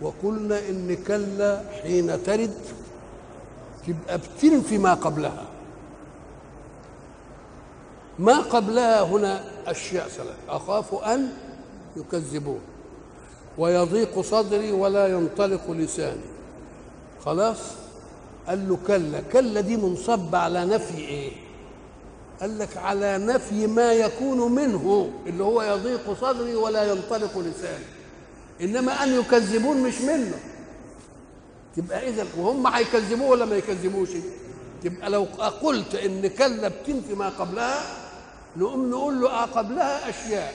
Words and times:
وقلنا 0.00 0.58
إن 0.58 0.96
كلا 1.06 1.62
حين 1.82 2.22
ترد 2.22 2.54
تبقى 3.86 4.18
بتنفي 4.18 4.78
ما 4.78 4.94
قبلها. 4.94 5.44
ما 8.18 8.40
قبلها 8.40 9.02
هنا 9.02 9.44
أشياء 9.66 10.08
ثلاث 10.08 10.36
أخاف 10.48 10.94
أن 10.94 11.28
يكذبون. 11.96 12.60
ويضيق 13.58 14.20
صدري 14.20 14.72
ولا 14.72 15.06
ينطلق 15.06 15.70
لساني. 15.70 16.22
خلاص؟ 17.24 17.58
قال 18.48 18.68
له 18.68 18.78
كلا. 18.86 19.20
كلا 19.32 19.60
دي 19.60 19.76
منصب 19.76 20.34
على 20.34 20.64
نفي 20.64 20.98
إيه؟ 20.98 21.32
قال 22.40 22.58
لك 22.58 22.76
على 22.76 23.18
نفي 23.18 23.66
ما 23.66 23.92
يكون 23.92 24.52
منه 24.52 25.10
اللي 25.26 25.44
هو 25.44 25.62
يضيق 25.62 26.20
صدري 26.20 26.54
ولا 26.54 26.92
ينطلق 26.92 27.38
لساني. 27.38 27.84
إنما 28.62 29.04
أن 29.04 29.20
يكذبون 29.20 29.76
مش 29.82 30.00
منه. 30.00 30.38
تبقى 31.76 32.08
اذا 32.08 32.26
وهم 32.38 32.66
هيكذبوه 32.66 33.28
ولا 33.28 33.44
ما 33.44 33.56
يكذبوش؟ 33.56 34.08
تبقى 34.84 35.10
لو 35.10 35.22
قلت 35.62 35.94
إن 35.94 36.26
كلا 36.26 36.68
بتنفي 36.68 37.14
ما 37.14 37.28
قبلها 37.28 37.82
نقوم 38.56 38.90
نقول 38.90 39.20
له 39.20 39.30
آه 39.30 39.44
قبلها 39.44 40.08
أشياء. 40.10 40.54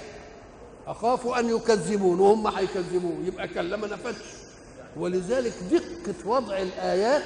أخاف 0.88 1.28
أن 1.28 1.50
يكذبون 1.50 2.20
وهم 2.20 2.48
هيكذبوه. 2.48 3.18
يبقى 3.26 3.48
كلا 3.48 3.78
ما 3.78 3.88
نفتش 3.88 4.26
ولذلك 4.98 5.54
دقة 5.72 6.16
وضع 6.30 6.58
الآيات 6.58 7.24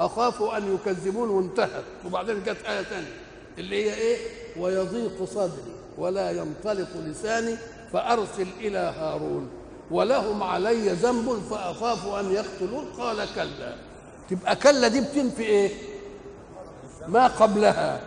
أخاف 0.00 0.42
أن 0.42 0.74
يكذبون 0.74 1.30
وانتهت. 1.30 1.84
وبعدين 2.06 2.42
جت 2.42 2.64
آية 2.68 2.82
ثانية 2.82 3.14
اللي 3.58 3.84
هي 3.84 3.94
إيه؟ 3.94 4.16
ويضيق 4.56 5.24
صدري 5.24 5.72
ولا 5.98 6.30
ينطلق 6.30 6.88
لساني 6.96 7.56
فأرسل 7.92 8.46
إلى 8.60 8.78
هارون. 8.78 9.48
ولهم 9.90 10.42
علي 10.42 10.88
ذنب 10.88 11.42
فأخاف 11.50 12.06
أن 12.06 12.32
يقتلون. 12.32 12.84
قال 12.98 13.28
كلا. 13.34 13.74
تبقى 14.30 14.56
كلا 14.56 14.88
دي 14.88 15.00
بتنفي 15.00 15.42
إيه؟ 15.42 15.70
ما 17.08 17.26
قبلها. 17.26 18.00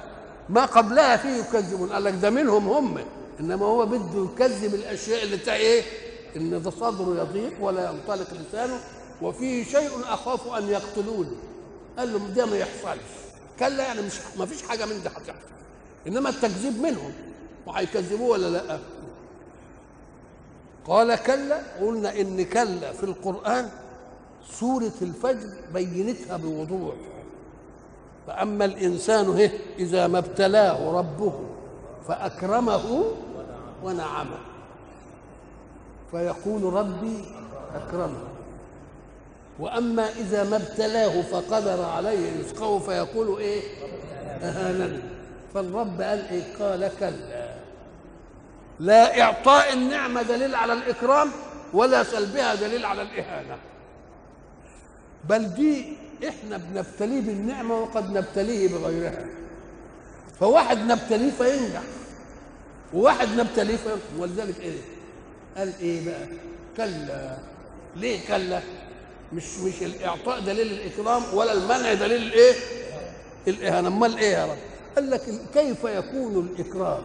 ما 0.50 0.66
قبلها 0.66 1.18
فيه 1.18 1.30
يكذبون. 1.30 1.90
قال 1.94 2.04
لك 2.04 2.14
ده 2.22 2.30
منهم 2.30 2.68
هم. 2.70 2.98
إنما 3.40 3.66
هو 3.66 3.86
بده 3.86 4.26
يكذب 4.34 4.76
الأشياء 4.76 5.24
اللي 5.24 5.38
بتاع 5.38 5.56
إيه؟ 5.56 5.84
إن 6.36 6.64
ده 6.64 6.72
صدره 6.72 7.22
يضيق 7.22 7.54
ولا 7.62 7.92
ينطلق 7.92 8.28
لسانه 8.34 8.80
وفيه 9.22 9.64
شيء 9.64 9.90
أخاف 10.09 10.48
أن 10.48 10.70
يقتلوني 10.70 11.36
قال 11.98 12.14
له 12.14 12.20
ده 12.20 12.46
ما 12.46 12.58
يحصلش. 12.58 13.02
كلا 13.59 13.84
يعني 13.84 14.02
مش 14.02 14.14
ما 14.38 14.46
فيش 14.46 14.64
حاجة 14.64 14.86
من 14.86 15.04
ده 15.04 15.09
هتحصل. 15.09 15.40
إنما 16.08 16.30
التكذيب 16.30 16.82
منهم. 16.82 17.14
وهيكذبوه 17.66 18.30
ولا 18.30 18.48
لأ؟ 18.50 18.80
قال 20.88 21.16
كلا 21.16 21.60
قلنا 21.82 22.20
إن 22.20 22.46
كلا 22.46 22.92
في 22.94 23.04
القرآن 23.04 23.70
سورة 24.50 24.92
الفجر 25.02 25.50
بينتها 25.74 26.38
بوضوح. 26.38 26.96
فأما 28.28 28.66
الإنسان 28.66 29.26
هه 29.26 29.50
إذا 29.80 30.08
ما 30.08 30.18
ابتلاه 30.18 30.91
ربه 30.91 31.34
فأكرمه 32.08 33.03
ونعمه. 33.84 34.40
فيقول 36.12 36.74
ربي 36.74 37.25
أكرمه. 37.75 38.24
وأما 39.59 40.09
إذا 40.09 40.44
ما 40.44 40.56
ابتلاه 40.56 41.22
فقدر 41.22 41.84
عليه 41.84 42.40
رزقه 42.40 42.80
فيقول 42.80 43.40
إيه؟ 43.40 43.62
أهانني. 44.41 45.00
فالرب 45.53 46.02
قال 46.02 46.28
إيه؟ 46.30 46.44
قال 46.59 46.91
كلا. 47.00 47.41
لا 48.80 49.22
إعطاء 49.22 49.74
النعمة 49.74 50.22
دليل 50.22 50.56
على 50.56 50.74
الإكرام 50.74 51.32
ولا 51.74 52.04
سلبها 52.04 52.56
دليل 52.56 52.86
على 52.86 53.02
الإهانة. 53.02 53.58
بل 55.30 55.54
دي 55.54 55.94
إحنا 56.28 56.58
بنبتليه 56.58 57.22
بالنعمة 57.22 57.76
وقد 57.80 58.18
نبتليه 58.18 58.68
بغيرها. 58.70 59.26
فواحد 60.40 60.78
نبتليه 60.78 61.32
فينجح 61.32 61.82
وواحد 62.94 63.28
نبتليه 63.28 63.76
فينجح 63.76 64.02
ولذلك 64.18 64.59
إيه؟ 64.59 64.78
قال 65.58 65.74
إيه 65.82 66.06
بقى؟ 66.06 66.28
كلا. 66.78 67.38
ليه 67.96 68.28
كلا؟ 68.28 68.62
مش 69.34 69.58
مش 69.58 69.82
الإعطاء 69.82 70.40
دليل 70.40 70.72
الإكرام 70.72 71.24
ولا 71.34 71.53
المنع 71.53 71.94
دليل 71.94 72.24
الإيه؟ 72.24 72.53
الإهانة. 73.48 73.88
أمال 73.88 74.18
إيه 74.18 74.32
يا 74.34 74.46
رب؟ 74.46 74.58
قال 74.96 75.09
لك 75.09 75.22
كيف 75.53 75.84
يكون 75.84 76.48
الإكرام؟ 76.56 77.03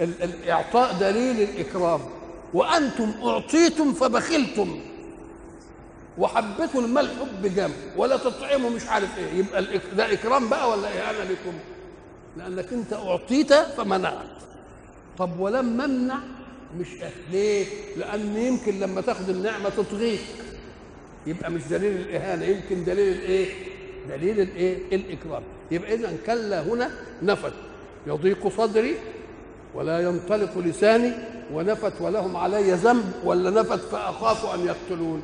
ال- 0.00 0.22
الإعطاء 0.22 0.92
دليل 1.00 1.40
الإكرام. 1.48 2.00
وأنتم 2.54 3.12
أعطيتم 3.24 3.92
فبخلتم. 3.92 4.80
وحبيتوا 6.18 6.80
المال 6.80 7.08
حب 7.08 7.54
جم 7.54 7.70
ولا 7.96 8.16
تطعموا 8.16 8.70
مش 8.70 8.86
عارف 8.88 9.18
إيه. 9.18 9.32
يبقى 9.38 9.64
ده 9.96 10.12
إكرام 10.12 10.48
بقى 10.48 10.70
ولا 10.70 10.88
اهانه 10.88 11.30
لكم 11.30 11.52
لأنك 12.36 12.72
أنت 12.72 12.92
أعطيت 12.92 13.52
فمنعت. 13.54 14.26
طب 15.18 15.40
ولم 15.40 15.80
امنع 15.80 16.18
مش. 16.78 16.86
ليه؟ 17.32 17.66
لأن 17.96 18.36
يمكن 18.36 18.80
لما 18.80 19.00
تاخد 19.00 19.28
النعمة 19.28 19.68
تطغيك. 19.68 20.20
يبقى 21.26 21.50
مش 21.50 21.62
دليل 21.70 21.96
الإهانة. 21.96 22.44
يمكن 22.44 22.84
دليل 22.84 23.12
الإيه؟ 23.14 23.46
دليل 24.08 24.40
الإيه؟ 24.40 24.78
الإكرام. 24.92 25.42
يبقى 25.70 25.94
اذا 25.94 26.12
كلا 26.26 26.62
هنا 26.62 26.90
نفت. 27.22 27.52
يضيق 28.06 28.48
صدري 28.48 28.94
ولا 29.76 30.00
ينطلق 30.00 30.58
لساني 30.58 31.12
ونفت 31.52 31.92
ولهم 32.00 32.36
علي 32.36 32.72
ذنب 32.72 33.12
ولا 33.24 33.50
نفت 33.50 33.80
فأخاف 33.80 34.54
أن 34.54 34.66
يقتلون. 34.66 35.22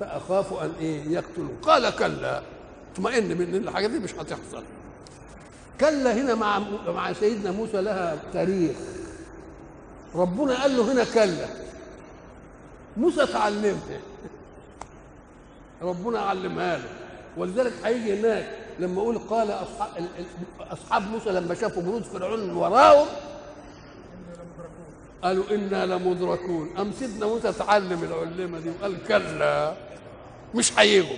فأخاف 0.00 0.62
أن 0.62 0.72
إيه؟ 0.80 1.08
يقتلون. 1.08 1.56
قال 1.62 1.96
كلا. 1.96 2.42
اطمئن 2.94 3.38
من 3.38 3.54
الحاجات 3.54 3.90
دي 3.90 3.98
مش 3.98 4.14
هتحصل. 4.14 4.62
كلا 5.80 6.12
هنا 6.12 6.34
مع 6.34 6.58
مع 6.86 7.12
سيدنا 7.12 7.50
موسى 7.50 7.80
لها 7.80 8.16
تاريخ. 8.32 8.76
ربنا 10.14 10.62
قال 10.62 10.76
له 10.76 10.92
هنا 10.92 11.04
كلا. 11.04 11.46
موسى 12.96 13.26
تعلمها 13.26 14.00
ربنا 15.82 16.20
علمها 16.20 16.76
له. 16.76 16.88
ولذلك 17.36 17.72
هيجي 17.84 18.20
هناك 18.20 18.46
لما 18.78 19.02
أقول 19.02 19.18
قال 19.18 19.50
اصحاب 19.50 19.88
أصحاب 20.60 21.10
موسى 21.10 21.30
لما 21.30 21.54
شافوا 21.54 21.82
جنود 21.82 22.02
فرعون 22.02 22.50
وراهم 22.50 23.06
قالوا 25.22 25.44
إنا 25.50 25.86
لمدركون. 25.86 26.76
أم 26.78 26.92
سيدنا 26.98 27.26
موسى 27.26 27.52
تعلم 27.52 28.04
العلمة 28.04 28.58
دي 28.60 28.70
وقال 28.70 29.04
كلا 29.08 29.74
مش 30.54 30.78
هيجوا 30.78 31.16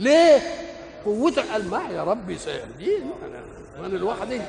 ليه؟ 0.00 0.40
قوتك 1.04 1.46
قال 1.46 1.70
ما 1.70 1.82
يا 1.90 2.04
ربي 2.04 2.38
سيهدين 2.38 3.10
أنا 3.78 3.96
لوحدي. 3.96 4.40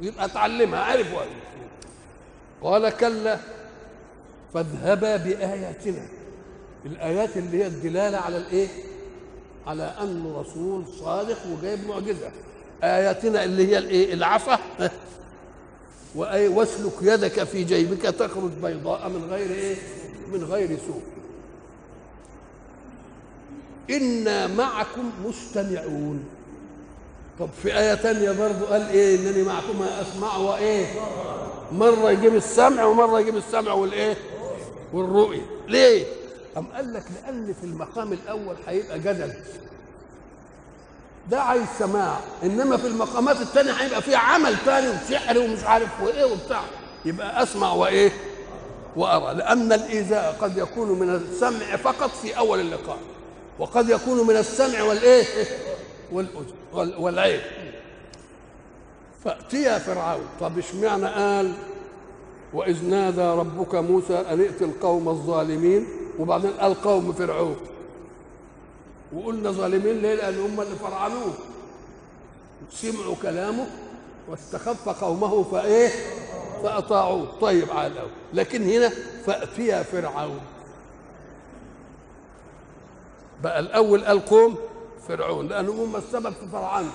يبقى 0.00 0.24
اتعلمها 0.24 0.80
عارف 0.80 1.14
وقال 1.14 2.84
قال 2.84 2.96
كلا 2.96 3.38
فاذهبا 4.54 5.16
بآياتنا. 5.16 6.06
الآيات 6.86 7.36
اللي 7.36 7.62
هي 7.62 7.66
الدلالة 7.66 8.18
على 8.18 8.36
الإيه؟ 8.36 8.68
على 9.66 9.94
انه 10.02 10.40
رسول 10.40 10.86
صادق 10.86 11.38
وجايب 11.46 11.88
معجزة. 11.88 12.30
آياتنا 12.82 13.44
اللي 13.44 13.68
هي 13.68 13.78
الإيه؟ 13.78 14.14
العفة. 14.14 14.58
وأي 16.14 16.48
واسلك 16.48 16.92
يدك 17.02 17.44
في 17.44 17.64
جيبك 17.64 18.02
تخرج 18.02 18.50
بيضاء 18.62 19.08
من 19.08 19.24
غير 19.30 19.50
إيه؟ 19.50 19.76
من 20.32 20.44
غير 20.44 20.68
سوء. 20.86 21.02
إنا 23.90 24.46
معكم 24.46 25.10
مستمعون. 25.24 26.24
طب 27.38 27.48
في 27.62 27.78
آية 27.78 27.94
تانية 27.94 28.32
برضو 28.32 28.64
قال 28.64 28.82
إيه؟ 28.88 29.16
إنني 29.18 29.42
معكم 29.42 29.82
أسمع 29.82 30.36
وإيه؟ 30.36 30.86
مرة 31.72 32.10
يجيب 32.10 32.34
السمع 32.34 32.84
ومرة 32.84 33.20
يجيب 33.20 33.36
السمع 33.36 33.72
والإيه؟ 33.72 34.16
والرؤية. 34.92 35.42
ليه؟ 35.68 36.04
أم 36.56 36.66
قال 36.66 36.92
لك 36.94 37.04
لأن 37.22 37.54
في 37.60 37.66
المقام 37.66 38.12
الأول 38.12 38.56
هيبقى 38.66 38.98
جدل. 38.98 39.32
ده 41.30 41.40
عايز 41.40 41.64
سماع. 41.78 42.20
إنما 42.42 42.76
في 42.76 42.86
المقامات 42.86 43.40
التانية 43.40 43.72
هيبقى 43.72 44.02
فيها 44.02 44.18
عمل 44.18 44.56
تاني 44.64 44.88
وسحر 44.88 45.38
ومش 45.38 45.64
عارف 45.64 45.88
وإيه 46.02 46.24
وبتاع. 46.24 46.60
يبقى 47.04 47.42
أسمع 47.42 47.72
وإيه؟ 47.72 48.12
وأرى. 48.96 49.34
لأن 49.34 49.72
الإيذاء 49.72 50.36
قد 50.40 50.58
يكون 50.58 50.88
من 50.98 51.14
السمع 51.14 51.76
فقط 51.76 52.10
في 52.10 52.38
أول 52.38 52.60
اللقاء. 52.60 52.98
وقد 53.58 53.88
يكون 53.88 54.26
من 54.26 54.36
السمع 54.36 54.82
والإيه؟ 54.82 55.24
والعين. 56.76 57.40
فاتيا 59.24 59.78
فرعون. 59.78 60.26
طب 60.40 60.58
إشمعنى 60.58 61.06
قال 61.06 61.52
وإذ 62.54 62.84
نادى 62.84 63.22
ربك 63.22 63.74
موسى 63.74 64.24
أن 64.30 64.40
ائت 64.40 64.62
القوم 64.62 65.08
الظالمين؟ 65.08 65.86
وبعدين 66.18 66.50
قال 66.50 66.82
قوم 66.82 67.12
فرعون. 67.12 67.56
وقلنا 69.14 69.50
ظالمين 69.50 69.98
ليه؟ 70.02 70.14
لأن 70.14 70.40
هم 70.40 70.60
اللي 70.60 70.76
فرعنوه. 70.76 71.34
سمعوا 72.70 73.14
كلامه 73.22 73.66
واستخف 74.28 74.88
قومه 74.88 75.42
فإيه؟ 75.42 75.88
فأطاعوه. 76.62 77.38
طيب 77.40 77.70
على 77.70 77.86
الأول 77.86 78.10
لكن 78.34 78.62
هنا 78.62 78.88
فاتيا 79.26 79.82
فرعون. 79.82 80.40
بقى 83.42 83.60
الأول 83.60 84.04
قال 84.04 84.24
قوم 84.24 84.56
فرعون 85.08 85.48
لانهم 85.48 85.80
هم 85.80 85.96
السبب 85.96 86.30
في 86.32 86.46
فرعنته 86.52 86.90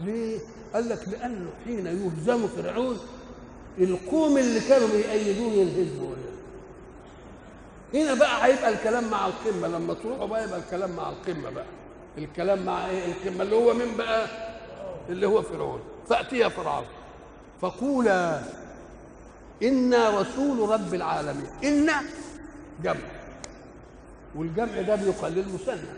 ليه؟ 0.00 0.38
قال 0.74 0.88
لك 0.88 1.08
لأنه 1.08 1.50
حين 1.64 1.86
يهزم 1.86 2.46
فرعون 2.48 2.98
القوم 3.78 4.38
اللي 4.38 4.60
كانوا 4.60 4.88
بيأيدوه 4.88 5.52
ينهزموا 5.52 6.14
هنا 7.94 8.14
بقى 8.14 8.46
هيبقى 8.46 8.68
الكلام 8.72 9.10
مع 9.10 9.26
القمة. 9.26 9.68
لما 9.68 9.94
تروحوا 9.94 10.26
بقى 10.26 10.44
يبقى 10.44 10.58
الكلام 10.58 10.90
مع 10.96 11.08
القمة 11.10 11.50
بقى. 11.50 11.64
الكلام 12.18 12.64
مع 12.64 12.86
إيه؟ 12.86 13.04
القمة 13.12 13.42
اللي 13.42 13.56
هو 13.56 13.74
مين 13.74 13.96
بقى؟ 13.96 14.26
اللي 15.08 15.26
هو 15.26 15.42
فرعون. 15.42 15.80
فأتيا 16.08 16.48
فرعون. 16.48 16.84
فقولا 17.60 18.40
إنا 19.62 20.20
رسول 20.20 20.68
رب 20.70 20.94
العالمين. 20.94 21.46
إنا 21.64 22.02
جمع. 22.82 23.10
والجمع 24.34 24.80
ده 24.80 24.94
بيقلل 24.96 25.44
مثنى 25.54 25.88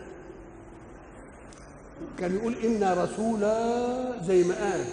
كان 2.19 2.35
يقول 2.35 2.55
إنا 2.55 3.03
رسولا 3.03 4.23
زي 4.23 4.43
ما 4.43 4.55
قال. 4.55 4.85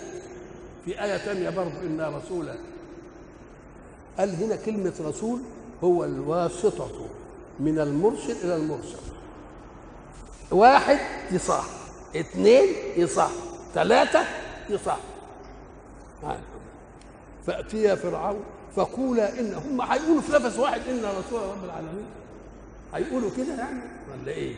في 0.84 1.02
آية 1.04 1.16
تانية 1.16 1.50
برضه 1.50 1.80
إنا 1.82 2.08
رسولا. 2.08 2.54
قال 4.18 4.34
هنا 4.34 4.56
كلمة 4.56 4.92
رسول. 5.00 5.40
هو 5.84 6.04
الواسطة 6.04 6.90
من 7.60 7.78
المرسل 7.78 8.32
إلى 8.44 8.56
المرسل. 8.56 8.98
واحد 10.50 10.98
يصح 11.30 11.64
اثنين 12.16 12.66
يصح 12.96 13.30
ثلاثة 13.74 14.24
يصح 14.70 14.98
فأتيا 17.46 17.94
فرعون 17.94 18.40
فقولا 18.76 19.40
إن 19.40 19.54
هم 19.54 19.80
هيقولوا 19.80 20.20
في 20.20 20.32
نفس 20.32 20.58
واحد 20.58 20.80
إنا 20.88 21.08
رسول 21.10 21.42
رب 21.42 21.64
العالمين. 21.64 22.06
هيقولوا 22.94 23.30
كده 23.36 23.54
يعني؟ 23.58 23.80
ولا 24.12 24.32
إيه؟ 24.32 24.54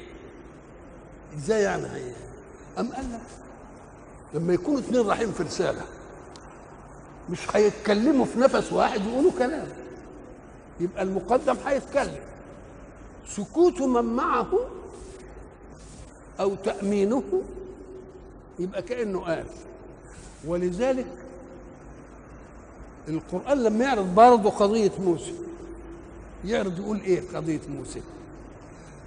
إزاي 1.36 1.62
يعني؟ 1.62 1.86
هي؟ 1.86 2.12
أم 2.78 2.88
قال 2.92 3.04
لك؟ 3.12 3.20
لما 4.34 4.52
يكونوا 4.54 4.80
اثنين 4.80 5.06
رايحين 5.06 5.32
في 5.32 5.42
رسالة 5.42 5.82
مش 7.30 7.56
هيتكلموا 7.56 8.24
في 8.26 8.38
نفس 8.38 8.72
واحد 8.72 9.06
يقولوا 9.06 9.30
كلام. 9.38 9.66
يبقى 10.82 11.02
المقدم 11.02 11.56
هيتكلم. 11.66 12.20
سكوت 13.26 13.80
من 13.82 14.04
معه 14.04 14.48
أو 16.40 16.54
تأمينه 16.54 17.22
يبقى 18.58 18.82
كأنه 18.82 19.20
قال. 19.20 19.44
ولذلك 20.46 21.06
القرآن 23.08 23.62
لما 23.62 23.84
يعرض 23.84 24.14
برضه 24.14 24.50
قضية 24.50 24.92
موسى. 25.04 25.34
يعرض 26.44 26.78
يقول 26.78 27.00
إيه 27.00 27.22
قضية 27.34 27.60
موسى؟ 27.68 28.00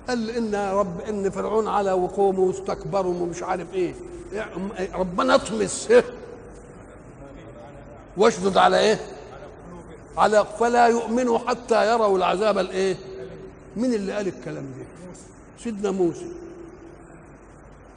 قال 0.07 0.29
إن 0.29 0.55
رب 0.55 1.01
إن 1.01 1.29
فرعون 1.29 1.67
على 1.67 1.91
وقومه 1.91 2.39
واستكبروا 2.39 3.13
ومش 3.13 3.43
عارف 3.43 3.73
إيه. 3.73 3.93
ربنا 4.93 5.35
اطمس. 5.35 5.89
واشدد 8.17 8.57
على 8.57 8.79
إيه؟ 8.79 8.99
على 10.17 10.45
فلا 10.59 10.87
يؤمنوا 10.87 11.39
حتى 11.39 11.91
يروا 11.91 12.17
العذاب 12.17 12.57
الايه؟ 12.57 12.95
مين 13.77 13.93
اللي 13.93 14.13
قال 14.13 14.27
الكلام 14.27 14.63
ده. 14.63 14.85
سيدنا 15.63 15.91
موسى 15.91 16.25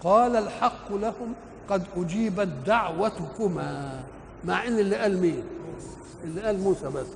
قال 0.04 0.36
الحق 0.36 0.92
لهم 0.92 1.34
قد 1.70 1.84
أجيبت 1.96 2.48
دعوتكما. 2.66 4.00
مع 4.44 4.66
إن 4.66 4.78
اللي 4.78 4.96
قال 4.96 5.20
مين؟ 5.20 5.42
اللي 6.24 6.40
قال 6.40 6.60
موسى 6.60 6.86
بس. 6.86 7.06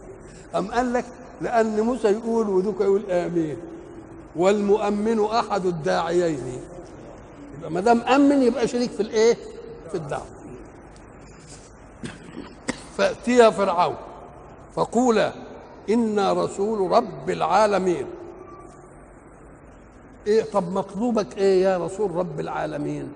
أم 0.56 0.70
قال 0.70 0.92
لك 0.92 1.04
لأن 1.40 1.80
موسى 1.80 2.08
يقول 2.08 2.48
ودوك 2.48 2.80
يقول 2.80 3.10
آمين. 3.10 3.56
والمؤمن 4.36 5.24
أحد 5.24 5.66
الداعيين. 5.66 6.60
يبقى 7.58 7.70
ما 7.70 7.80
دام 7.80 8.00
أمن 8.00 8.42
يبقى 8.42 8.68
شريك 8.68 8.90
في 8.90 9.00
الإيه؟ 9.02 9.36
في 9.90 9.94
الدعوة. 9.94 10.26
فاتيا 12.98 13.50
فرعون. 13.50 13.96
فقولا 14.74 15.32
إنا 15.90 16.32
رسول 16.32 16.90
رب 16.90 17.30
العالمين. 17.30 18.06
إيه 20.26 20.42
طب 20.52 20.72
مطلوبك 20.72 21.38
إيه 21.38 21.62
يا 21.62 21.78
رسول 21.78 22.10
رب 22.10 22.40
العالمين؟ 22.40 23.08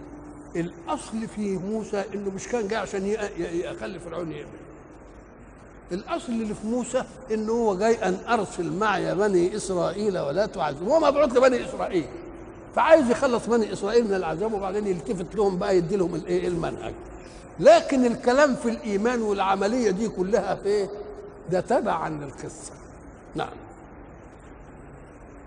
الأصل 0.56 1.28
في 1.36 1.56
موسى 1.56 2.04
إنه 2.14 2.30
مش 2.30 2.48
كان 2.48 2.68
جاي 2.68 2.78
عشان 2.78 3.06
يخلي 3.38 3.98
فرعون 4.00 4.32
يؤمن 4.32 4.52
الأصل 5.92 6.32
اللي 6.32 6.54
في 6.54 6.66
موسى 6.66 7.04
إنه 7.32 7.52
هو 7.52 7.76
جاي 7.76 7.94
أن 8.08 8.18
أرسل 8.28 8.72
معي 8.72 9.14
بني 9.14 9.56
إسرائيل 9.56 10.18
ولا 10.18 10.46
تعذب 10.46 10.88
هو 10.88 11.00
مبعوث 11.00 11.36
لبني 11.36 11.64
إسرائيل. 11.64 12.04
فعايز 12.76 13.10
يخلص 13.10 13.46
بني 13.46 13.72
إسرائيل 13.72 14.04
من 14.04 14.14
العذاب 14.14 14.52
وبعدين 14.52 14.86
يلتفت 14.86 15.34
لهم 15.36 15.58
بقى 15.58 15.76
يدي 15.76 15.96
لهم 15.96 16.14
الايه 16.14 16.48
المنهج. 16.48 16.94
لكن 17.60 18.06
الكلام 18.06 18.54
في 18.54 18.68
الإيمان 18.68 19.22
والعملية 19.22 19.90
دي 19.90 20.08
كلها 20.08 20.54
في 20.54 20.66
إيه؟ 20.68 20.88
ده 21.50 21.60
تبعا 21.60 22.08
للقصه 22.08 22.72
نعم. 23.34 23.52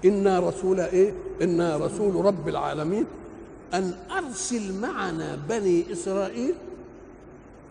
إنا 0.06 0.40
رسول 0.40 0.80
إيه؟ 0.80 1.14
إنا 1.42 1.78
رسول 1.78 2.26
رب 2.26 2.48
العالمين. 2.50 3.06
أن 3.74 3.94
أرسل 4.18 4.74
معنا 4.74 5.40
بني 5.50 5.94
إسرائيل. 5.94 6.56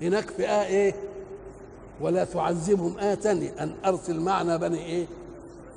هناك 0.02 0.30
في 0.30 0.48
آه 0.48 0.66
إيه؟ 0.66 0.94
ولا 2.00 2.24
تعذبهم. 2.24 2.98
آية 2.98 3.14
تانية. 3.14 3.54
أن 3.60 3.74
أرسل 3.84 4.20
معنا 4.20 4.56
بني 4.56 4.84
إيه؟ 4.86 5.06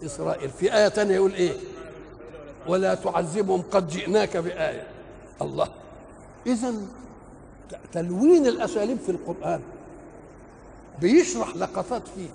إسرائيل. 0.05 0.49
في 0.49 0.73
آية 0.73 0.87
تانية 0.87 1.15
يقول 1.15 1.33
إيه؟ 1.33 1.53
ولا 2.67 2.95
تعذبهم. 2.95 3.63
قد 3.71 3.87
جئناك 3.87 4.37
بآية 4.37 4.87
الله. 5.41 5.67
إذا 6.47 6.73
تلوين 7.91 8.47
الأساليب 8.47 8.97
في 8.97 9.11
القرآن. 9.11 9.61
بيشرح 11.01 11.55
لقطات 11.55 12.07
فيه. 12.15 12.29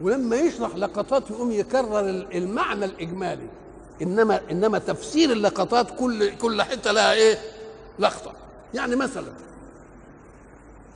ولما 0.00 0.36
يشرح 0.36 0.76
لقطات 0.76 1.30
يقوم 1.30 1.50
يكرر 1.50 2.00
المعنى 2.34 2.84
الإجمالي 2.84 3.48
إنما 4.02 4.40
إنما 4.50 4.78
تفسير 4.78 5.32
اللقطات 5.32 5.98
كل 5.98 6.36
كل 6.36 6.62
حتة 6.62 6.92
لها 6.92 7.12
إيه؟ 7.12 7.38
لقطة 7.98 8.32
يعني 8.74 8.96
مثلا 8.96 9.32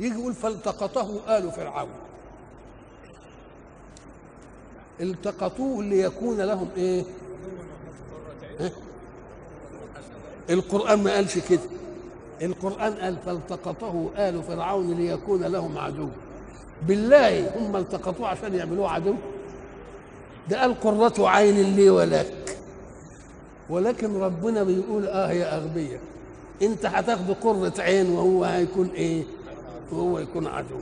يجي 0.01 0.19
يقول 0.19 0.35
فالتقطه 0.35 1.39
آل 1.39 1.51
فرعون. 1.53 1.89
التقطوه 5.01 5.83
ليكون 5.85 6.41
لهم 6.41 6.69
إيه؟ 6.77 7.05
ها؟ 8.61 8.71
القرآن 10.51 11.03
ما 11.03 11.13
قالش 11.15 11.39
كده. 11.39 11.61
القرآن 12.43 12.95
قال 12.95 13.17
فالتقطه 13.27 14.11
آل 14.17 14.43
فرعون 14.43 14.93
ليكون 14.95 15.43
لهم 15.45 15.79
عدو. 15.79 16.09
بالله 16.87 17.59
هم 17.59 17.77
التقطوه 17.77 18.29
عشان 18.29 18.55
يعملوه 18.55 18.91
عدو. 18.91 19.15
ده 20.51 20.61
قال 20.61 20.81
قرة 20.81 21.29
عين 21.29 21.77
لي 21.77 21.91
ولك. 21.91 22.57
ولكن 23.71 24.17
ربنا 24.21 24.63
بيقول 24.63 25.07
آه 25.07 25.33
يا 25.33 25.57
أغبية 25.57 26.01
أنت 26.63 26.87
هتاخد 26.87 27.31
قرة 27.31 27.73
عين 27.79 28.11
وهو 28.11 28.45
هيكون 28.45 28.89
إيه؟ 28.89 29.23
وهو 29.93 30.19
يكون 30.19 30.47
عدو. 30.47 30.79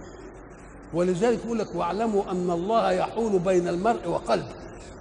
ولذلك 0.95 1.45
يقول 1.45 1.59
لك 1.59 1.75
واعلموا 1.75 2.31
أن 2.31 2.51
الله 2.51 2.93
يحول 2.93 3.39
بين 3.39 3.69
المرء 3.69 4.09
وقلبه. 4.09 4.55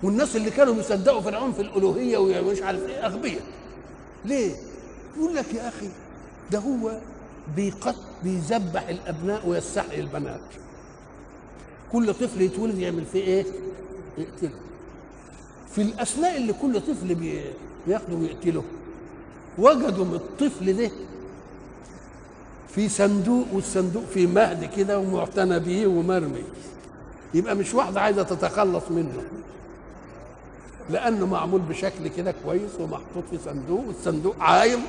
والناس 0.04 0.36
اللي 0.36 0.50
كانوا 0.50 0.74
بيصدقوا 0.74 1.22
في 1.52 1.62
الألوهية 1.62 2.18
ومش 2.18 2.62
عارف 2.62 2.90
إيه 2.90 3.06
اغبياء 3.06 3.42
ليه؟ 4.26 4.52
يقول 5.18 5.36
لك 5.36 5.54
يا 5.54 5.68
أخي 5.68 5.90
ده 6.52 6.60
هو 6.60 6.92
بيقت 7.56 7.96
بيذبح 8.24 8.90
الأبناء 8.90 9.48
ويستحيي 9.48 10.00
البنات. 10.00 10.40
كل 11.92 12.14
طفل 12.14 12.42
يتولد 12.42 12.78
يعمل 12.78 13.06
فيه 13.06 13.22
إيه؟ 13.24 13.46
يقتله. 14.18 14.50
في 15.72 15.82
الأثناء 15.82 16.38
اللي 16.38 16.54
كل 16.54 16.82
طفل 16.82 17.16
بي- 17.16 17.42
بياخده 17.88 18.16
ويقتله 18.16 18.64
وجدوا 19.58 20.06
من 20.06 20.14
الطفل 20.16 20.78
ده 20.78 20.92
في 22.70 22.90
صندوق 22.90 23.46
والصندوق 23.54 24.04
فيه 24.14 24.28
مهد 24.28 24.66
كده 24.78 25.00
ومعتنى 25.00 25.60
بيه 25.60 25.88
ومرمي. 25.88 26.44
يبقى 27.34 27.56
مش 27.56 27.74
واحدة 27.74 28.02
عايزة 28.02 28.24
تتخلص 28.24 28.84
منه 28.92 29.24
لأنه 30.90 31.26
معمول 31.26 31.62
بشكل 31.62 32.08
كده 32.08 32.34
كويس 32.46 32.72
ومحطوط 32.80 33.24
في 33.32 33.38
صندوق 33.46 33.88
والصندوق 33.88 34.36
عايم. 34.40 34.80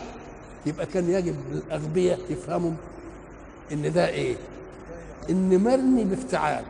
يبقى 0.66 0.86
كان 0.86 1.10
يجب 1.10 1.36
الاغبياء 1.52 2.18
يفهموا 2.30 2.72
إن 3.72 3.92
ده 3.92 4.08
إيه؟ 4.08 4.36
ان 5.30 5.64
مرمي 5.64 6.04
بافتعال 6.04 6.64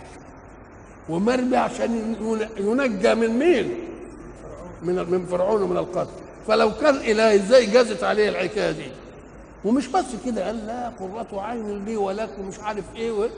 ومرمي 1.09 1.57
عشان 1.57 2.17
ينجى 2.59 3.15
من 3.15 3.39
مين؟ 3.39 3.75
من 4.83 4.95
من 4.95 5.27
فرعون 5.27 5.63
ومن 5.63 5.77
القتل. 5.77 6.11
فلو 6.49 6.71
كان 6.81 6.95
اله 6.95 7.35
إزاي 7.35 7.67
جازت 7.67 8.05
عليه 8.05 8.29
الحكاية 8.29 8.71
دي. 8.71 8.91
ومش 9.65 9.87
بس 9.87 10.05
كده 10.27 10.47
قال 10.47 10.67
لا 10.67 10.89
قرة 10.89 11.41
عين 11.41 11.85
لي 11.85 11.97
ولك 11.97 12.31
ومش 12.41 12.59
عارف 12.61 12.85
إيه. 12.97 13.29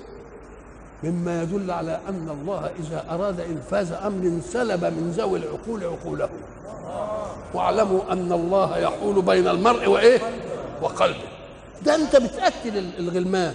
مما 1.04 1.42
يدل 1.42 1.70
على 1.70 2.00
أن 2.08 2.28
الله 2.40 2.70
إذا 2.80 3.04
أراد 3.10 3.40
إنفاذ 3.40 3.92
أمر 3.92 4.40
سلب 4.52 4.84
من 4.84 5.14
ذوي 5.16 5.38
العقول 5.38 5.84
عقولهم 5.84 6.28
واعلموا 7.54 8.12
أن 8.12 8.32
الله 8.32 8.78
يحول 8.78 9.22
بين 9.22 9.48
المرء 9.48 9.88
وإيه؟ 9.88 10.20
وقلبه. 10.82 11.28
ده 11.82 11.94
أنت 11.94 12.16
بتاكل 12.16 12.78
الغلمان. 12.98 13.54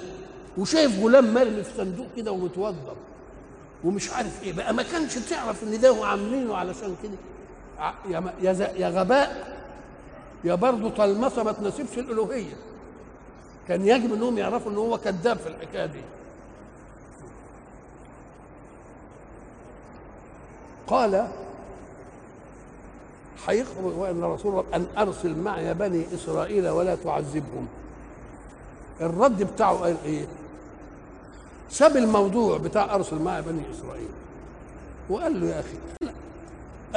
وشايف 0.57 1.03
غلام 1.03 1.33
مرمي 1.33 1.63
في 1.63 1.77
صندوق 1.77 2.07
كده 2.17 2.31
ومتوضب 2.31 2.95
ومش 3.83 4.11
عارف 4.11 4.43
إيه. 4.43 4.53
بقى 4.53 4.73
ما 4.73 4.83
كانش 4.83 5.15
تعرف 5.15 5.63
إن 5.63 5.79
ده 5.81 6.05
عاملينه 6.05 6.55
علشان 6.55 6.95
كده. 7.03 7.17
يا 8.41 8.51
يا 8.77 8.89
غباء 8.89 9.57
يا 10.43 10.55
برضه 10.55 10.89
طلمسه 10.89 11.43
ما 11.43 11.51
تناسبش 11.51 11.97
الألوهية. 11.97 12.53
كان 13.67 13.87
يجب 13.87 14.13
إنهم 14.13 14.37
يعرفوا 14.37 14.71
إن 14.71 14.77
هو 14.77 14.97
كذاب 14.97 15.37
في 15.37 15.47
الحكاية 15.47 15.85
دي. 15.85 16.01
قال 20.87 21.27
هيخرج 23.47 23.97
وإن 23.97 24.23
رسول 24.23 24.65
أن 24.73 24.85
أرسل 24.97 25.35
معي 25.37 25.73
بني 25.73 26.05
إسرائيل 26.13 26.67
ولا 26.69 26.95
تعذبهم. 26.95 27.67
الرد 29.01 29.43
بتاعه 29.43 29.77
قال 29.77 29.95
إيه؟ 30.05 30.25
ساب 31.73 31.97
الموضوع 31.97 32.57
بتاع 32.57 32.95
ارسل 32.95 33.15
معي 33.19 33.41
بني 33.41 33.61
إسرائيل. 33.71 34.07
وقال 35.09 35.41
له 35.41 35.47
يا 35.47 35.59
أخي 35.59 35.77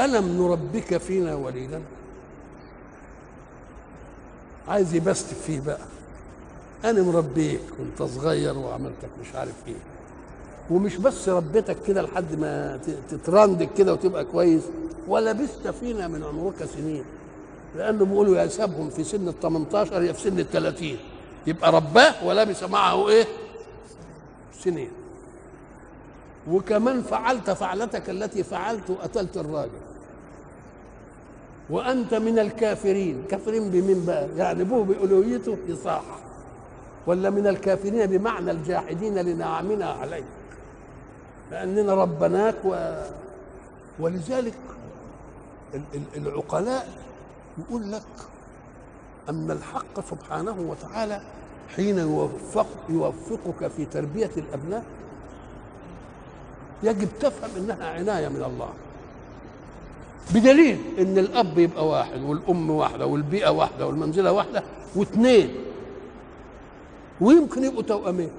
ألم 0.04 0.42
نربك 0.42 0.96
فينا 0.96 1.34
وليدا؟ 1.34 1.82
عايز 4.68 4.94
يبستف 4.94 5.42
فيه 5.46 5.60
بقى. 5.60 5.78
أنا 6.84 7.02
مربيك 7.02 7.60
وأنت 7.78 8.02
صغير 8.12 8.58
وعملتك 8.58 9.08
مش 9.20 9.34
عارف 9.34 9.54
إيه. 9.68 9.74
ومش 10.70 10.96
بس 10.96 11.28
ربيتك 11.28 11.76
كده 11.86 12.02
لحد 12.02 12.34
ما 12.38 12.80
تترندك 13.10 13.68
كده 13.78 13.92
وتبقى 13.92 14.24
كويس 14.24 14.62
ولبست 15.08 15.68
فينا 15.80 16.08
من 16.08 16.22
عمرك 16.24 16.64
سنين. 16.76 17.04
لأنه 17.76 18.04
بيقولوا 18.04 18.42
يسابهم 18.42 18.90
في 18.90 19.04
سن 19.04 19.28
ال 19.28 19.40
18 19.40 20.02
يا 20.02 20.12
في 20.12 20.20
سن 20.20 20.38
ال 20.38 20.50
30 20.50 20.96
يبقى 21.46 21.72
رباه 21.72 22.26
ولبس 22.26 22.62
معه 22.62 23.08
إيه؟ 23.08 23.24
سنين. 24.60 24.90
وكمان 26.50 27.02
فعلت 27.02 27.50
فعلتك 27.50 28.10
التي 28.10 28.42
فعلت 28.42 28.90
وقتلت 28.90 29.36
الراجل. 29.36 29.80
وأنت 31.70 32.14
من 32.14 32.38
الكافرين. 32.38 33.24
كافرين 33.30 33.70
بمين 33.70 34.04
بقى 34.06 34.28
يعني 34.36 34.62
ابوه 34.62 34.84
بألوهيته 34.84 35.56
يصاح 35.68 36.02
ولا 37.06 37.30
من 37.30 37.46
الكافرين 37.46 38.06
بمعنى 38.06 38.50
الجاحدين 38.50 39.18
لنعمنا 39.18 39.86
عليك. 39.86 40.24
لأننا 41.50 41.94
ربناك 41.94 42.54
و... 42.64 43.02
ولذلك 43.98 44.54
العقلاء 46.16 46.88
يقول 47.58 47.92
لك 47.92 48.02
أن 49.28 49.50
الحق 49.50 50.00
سبحانه 50.10 50.56
وتعالى 50.60 51.20
حين 51.76 51.98
يوفق 51.98 52.66
يوفقك 52.88 53.68
في 53.76 53.84
تربية 53.84 54.30
الأبناء 54.36 54.84
يجب 56.82 57.08
تفهم 57.20 57.50
إنها 57.56 57.86
عناية 57.90 58.28
من 58.28 58.42
الله. 58.44 58.68
بدليل 60.34 60.78
إن 60.98 61.18
الأب 61.18 61.58
يبقى 61.58 61.88
واحد 61.88 62.22
والأم 62.22 62.70
واحدة 62.70 63.06
والبيئة 63.06 63.48
واحدة 63.50 63.86
والمنزلة 63.86 64.32
واحدة 64.32 64.62
واثنين. 64.96 65.54
ويمكن 67.20 67.64
يبقوا 67.64 67.82
توأمين. 67.82 68.30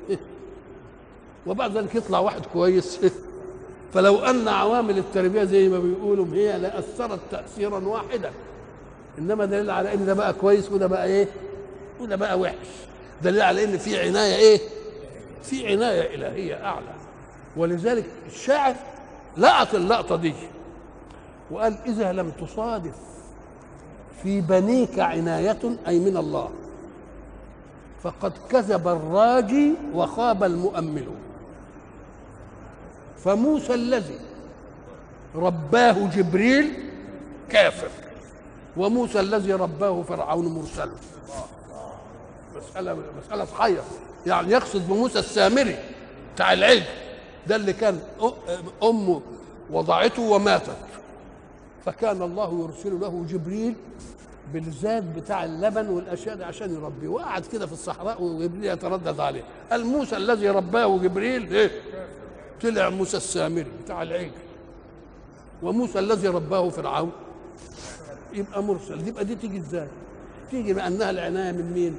وبعد 1.47 1.77
ذلك 1.77 1.95
يطلع 1.95 2.19
واحد 2.19 2.41
كويس. 2.53 2.99
فلو 3.93 4.19
أن 4.19 4.47
عوامل 4.47 4.97
التربية 4.97 5.43
زي 5.43 5.69
ما 5.69 5.79
بيقولوا 5.79 6.25
هي 6.33 6.59
لاثرت 6.59 7.19
تاثيرا 7.31 7.79
واحدا 7.79 8.31
إنما 9.19 9.45
دليل 9.45 9.69
على 9.69 9.93
إن 9.93 10.05
ده 10.05 10.13
بقى 10.13 10.33
كويس 10.33 10.71
وده 10.71 10.87
بقى 10.87 11.05
إيه؟ 11.05 11.27
وده 12.01 12.15
بقى 12.15 12.39
وحش. 12.39 12.67
دليل 13.23 13.41
على 13.41 13.63
إن 13.63 13.77
في 13.77 13.99
عناية 14.01 14.35
إيه؟ 14.35 14.59
في 15.43 15.67
عناية 15.67 16.15
إلهية 16.15 16.65
أعلى. 16.65 16.93
ولذلك 17.57 18.05
الشاعر 18.27 18.75
لقط 19.37 19.75
اللقطة 19.75 20.15
دي 20.15 20.33
وقال 21.51 21.77
إذا 21.85 22.11
لم 22.11 22.31
تصادف 22.31 22.95
في 24.23 24.41
بنيك 24.41 24.99
عناية 24.99 25.77
أي 25.87 25.99
من 25.99 26.17
الله 26.17 26.49
فقد 28.03 28.33
كذب 28.49 28.87
الراجي 28.87 29.73
وخاب 29.93 30.43
المؤمل. 30.43 31.07
فموسى 33.17 33.73
الذي 33.73 34.19
رباه 35.35 36.09
جبريل 36.15 36.73
كافر 37.49 37.89
وموسى 38.77 39.19
الذي 39.19 39.53
رباه 39.53 40.01
فرعون 40.01 40.47
مرسل. 40.47 40.89
مسألة 42.57 42.97
مسألة 43.25 43.45
صحيحة 43.45 43.83
يعني 44.27 44.51
يقصد 44.51 44.87
بموسى 44.87 45.19
السامري 45.19 45.75
بتاع 46.35 46.53
العلم. 46.53 46.83
ده 47.47 47.55
اللي 47.55 47.73
كان 47.73 47.99
أمه 48.83 49.21
وضعته 49.71 50.21
وماتت. 50.21 50.77
فكان 51.85 52.21
الله 52.21 52.63
يرسل 52.63 52.99
له 52.99 53.25
جبريل 53.29 53.73
بالزاد 54.53 55.19
بتاع 55.19 55.45
اللبن 55.45 55.89
والأشياء 55.89 56.35
دي 56.35 56.43
عشان 56.43 56.73
يربيه. 56.73 57.07
وقعد 57.07 57.45
كده 57.45 57.67
في 57.67 57.73
الصحراء 57.73 58.23
وجبريل 58.23 58.65
يتردد 58.65 59.19
عليه. 59.19 59.43
قال 59.71 59.85
موسى 59.85 60.17
الذي 60.17 60.49
رباه 60.49 60.97
جبريل 60.97 61.53
إيه؟ 61.55 61.71
طلع 62.61 62.89
موسى 62.89 63.17
السامري 63.17 63.71
بتاع 63.83 64.01
العجل 64.01 64.31
وموسى 65.63 65.99
الذي 65.99 66.27
رباه 66.27 66.69
فرعون. 66.69 67.11
يبقى 68.33 68.63
مرسل. 68.63 69.07
يبقى 69.07 69.25
دي 69.25 69.35
تيجي 69.35 69.57
إزاي؟ 69.57 69.87
تيجي 70.51 70.73
بأنها 70.73 71.09
العناية 71.09 71.51
من 71.51 71.73
مين؟ 71.73 71.95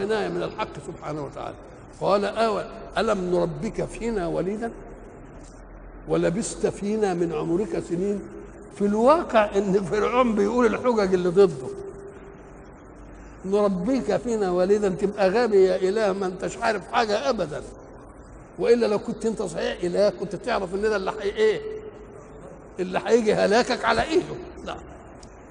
عناية 0.00 0.28
من 0.28 0.42
الحق 0.42 0.68
سبحانه 0.86 1.24
وتعالى. 1.24 1.54
قال 2.00 2.24
أول 2.24 2.64
ألم 2.98 3.30
نربك 3.34 3.84
فينا 3.84 4.26
وليدا؟ 4.26 4.70
ولبست 6.08 6.66
فينا 6.66 7.14
من 7.14 7.32
عمرك 7.32 7.82
سنين؟ 7.88 8.20
في 8.76 8.84
الواقع 8.86 9.56
إن 9.56 9.84
فرعون 9.84 10.34
بيقول 10.34 10.66
الحجج 10.66 11.14
اللي 11.14 11.28
ضده. 11.28 11.68
نربيك 13.44 14.16
فينا 14.16 14.50
وليدا؟ 14.50 14.88
تبقى 14.88 15.30
غبي 15.30 15.64
يا 15.64 15.76
إله 15.76 16.12
ما 16.12 16.26
أنتش 16.26 16.56
عارف 16.56 16.92
حاجة 16.92 17.30
ابدا. 17.30 17.62
وإلا 18.58 18.86
لو 18.86 18.98
كنت 18.98 19.26
أنت 19.26 19.42
صحيح 19.42 19.78
إله 19.82 20.10
كنت 20.10 20.36
تعرف 20.36 20.74
إن 20.74 20.82
ده 20.82 20.96
اللي 20.96 21.12
حي 21.12 21.28
إيه 21.28 21.60
اللي 22.80 23.00
هيجي 23.06 23.34
هلاكك 23.34 23.84
على 23.84 24.02
إيده. 24.02 24.34
لا. 24.64 24.76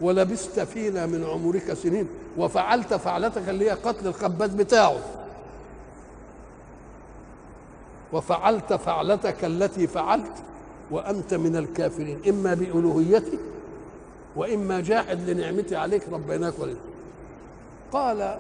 ولبست 0.02 0.60
فينا 0.60 1.06
من 1.06 1.24
عمرك 1.24 1.74
سنين 1.74 2.08
وفعلت 2.38 2.94
فعلتك 2.94 3.50
اللي 3.50 3.66
هي 3.66 3.70
قتل 3.70 4.08
الخباز 4.08 4.50
بتاعه. 4.54 4.98
وفعلت 8.14 8.74
فعلتك 8.74 9.46
التي 9.46 9.88
فعلت 9.88 10.34
وأنت 10.92 11.34
من 11.34 11.56
الكافرين 11.56 12.20
إما 12.28 12.54
بالوهيتي 12.54 13.38
وإما 14.36 14.82
جاحد 14.82 15.30
لنعمتي 15.30 15.76
عليك 15.76 16.04
ربيناك 16.12 16.54
ولد 16.60 16.78
قال 17.92 18.38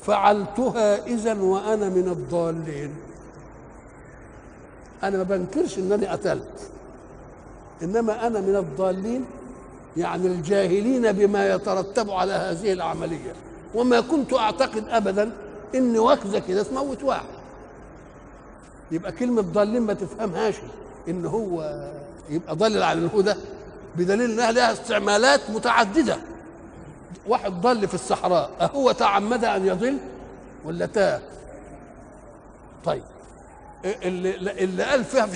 فعلتها 0.00 1.06
اذا 1.06 1.40
وأنا 1.40 1.88
من 1.88 2.08
الضالين. 2.08 2.94
أنا 5.02 5.16
ما 5.16 5.22
بنكرش 5.22 5.78
إنني 5.78 6.06
قتلت 6.06 6.70
إنما 7.82 8.26
أنا 8.26 8.40
من 8.40 8.56
الضالين 8.56 9.24
يعني 9.96 10.26
الجاهلين 10.26 11.12
بما 11.12 11.48
يترتب 11.54 12.10
على 12.10 12.32
هذه 12.32 12.72
العملية. 12.72 13.32
وما 13.74 14.00
كنت 14.00 14.32
أعتقد 14.34 14.84
ابدا 14.88 15.32
إن 15.74 15.98
وكزة 15.98 16.38
كده 16.38 16.62
تموت 16.62 17.02
واحد. 17.02 17.26
يبقى 18.90 19.12
كلمة 19.12 19.42
ضالين 19.42 19.82
ما 19.82 19.94
تفهمهاش. 19.94 20.54
إن 21.08 21.26
هو 21.26 21.80
يبقى 22.30 22.56
ضلل 22.56 22.82
على 22.82 22.98
الهدى 22.98 23.34
بدليل 23.96 24.30
انها 24.30 24.52
لها 24.52 24.72
استعمالات 24.72 25.40
متعددة. 25.50 26.16
واحد 27.28 27.52
ضل 27.60 27.88
في 27.88 27.94
الصحراء 27.94 28.50
أهو 28.60 28.92
تعمد 28.92 29.44
أن 29.44 29.66
يضل 29.66 29.98
ولا 30.64 30.86
تاه 30.86 31.20
طيب. 32.84 33.02
اللي, 33.84 34.36
اللي 34.64 34.82
قال 34.82 35.04
فيها 35.04 35.26
في 35.26 35.32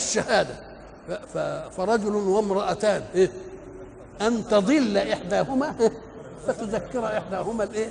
ف- 1.34 1.74
فرجل 1.76 2.14
وامرأتان. 2.14 3.02
إيه؟ 3.14 3.30
أن 4.20 4.48
تضل 4.48 4.96
إحداهما؟ 4.98 5.90
فتذكر 6.46 7.06
إحداهما 7.06 7.64
الإيه؟ 7.64 7.88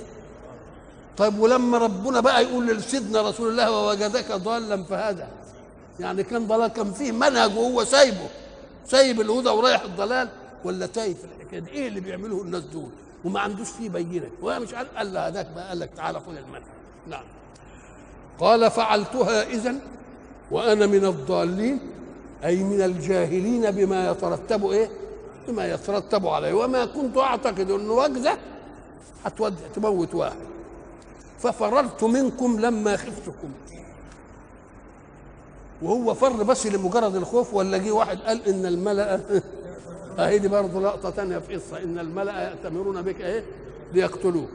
طيب 1.16 1.38
ولما 1.38 1.78
ربنا 1.78 2.20
بقى 2.20 2.42
يقول 2.44 2.66
لسيدنا 2.66 3.22
رسول 3.28 3.48
الله 3.48 3.70
ووجدك 3.70 4.32
ضالا 4.32 4.82
فهدى 4.82 5.24
يعني 6.00 6.22
كان 6.22 6.46
ضلال 6.46 6.68
كان 6.68 6.92
فيه 6.92 7.12
منهج 7.12 7.56
وهو 7.56 7.84
سايبه 7.84 8.28
سايب 8.86 9.20
الهدى 9.20 9.48
ورايح 9.48 9.82
الضلال 9.82 10.28
ولا 10.64 10.86
تايه 10.86 11.14
في 11.14 11.24
الحكاية 11.24 11.60
دي 11.60 11.70
إيه 11.70 11.88
اللي 11.88 12.00
بيعمله 12.00 12.42
الناس 12.42 12.62
دول؟ 12.62 12.88
وما 13.24 13.40
عندوش 13.40 13.68
فيه 13.70 13.88
بينة. 13.88 14.28
وهو 14.42 14.60
مش 14.60 14.74
عارف 14.74 14.88
قال 14.96 15.16
هداك 15.16 15.46
بقى 15.54 15.68
قال 15.68 15.80
لك 15.80 15.90
تعالى 15.96 16.20
خد 16.20 16.36
المنهج. 16.36 16.62
نعم. 17.08 17.22
قال 18.40 18.70
فعلتها 18.70 19.42
اذا 19.42 19.74
وأنا 20.50 20.86
من 20.86 21.04
الضالين 21.04 21.78
أي 22.44 22.56
من 22.56 22.82
الجاهلين 22.82 23.70
بما 23.70 24.10
يترتب 24.10 24.66
إيه؟ 24.70 24.90
بما 25.48 25.66
يترتب 25.66 26.26
عليه. 26.26 26.52
وما 26.52 26.84
كنت 26.84 27.16
أعتقد 27.16 27.70
أن 27.70 27.90
وجزة 27.90 28.38
هتودي 29.24 29.62
تموت 29.74 30.14
واحد. 30.14 30.36
ففررت 31.38 32.04
منكم 32.04 32.60
لما 32.60 32.96
خفتكم. 32.96 33.50
وهو 35.82 36.14
فر 36.14 36.42
بس 36.42 36.66
لمجرد 36.66 37.16
الخوف 37.16 37.54
ولا 37.54 37.78
جه 37.78 37.90
واحد 37.90 38.18
قال 38.18 38.48
إن 38.48 38.66
الملأ 38.66 39.20
أهي 40.18 40.38
دي 40.38 40.48
برضه 40.48 40.80
لقطة 40.80 41.10
تانية 41.10 41.38
في 41.38 41.54
قصة. 41.54 41.82
إن 41.82 41.98
الملأ 41.98 42.42
يأتمرون 42.50 43.02
بك 43.02 43.20
إيه؟ 43.20 43.44
ليقتلوك. 43.92 44.50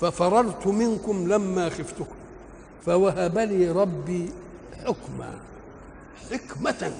ففررت 0.00 0.66
منكم 0.66 1.28
لما 1.28 1.68
خفتكم. 1.68 2.14
فوهب 2.86 3.38
لي 3.38 3.70
ربي 3.70 4.30
حكما. 4.84 5.38
حكمة. 6.30 6.92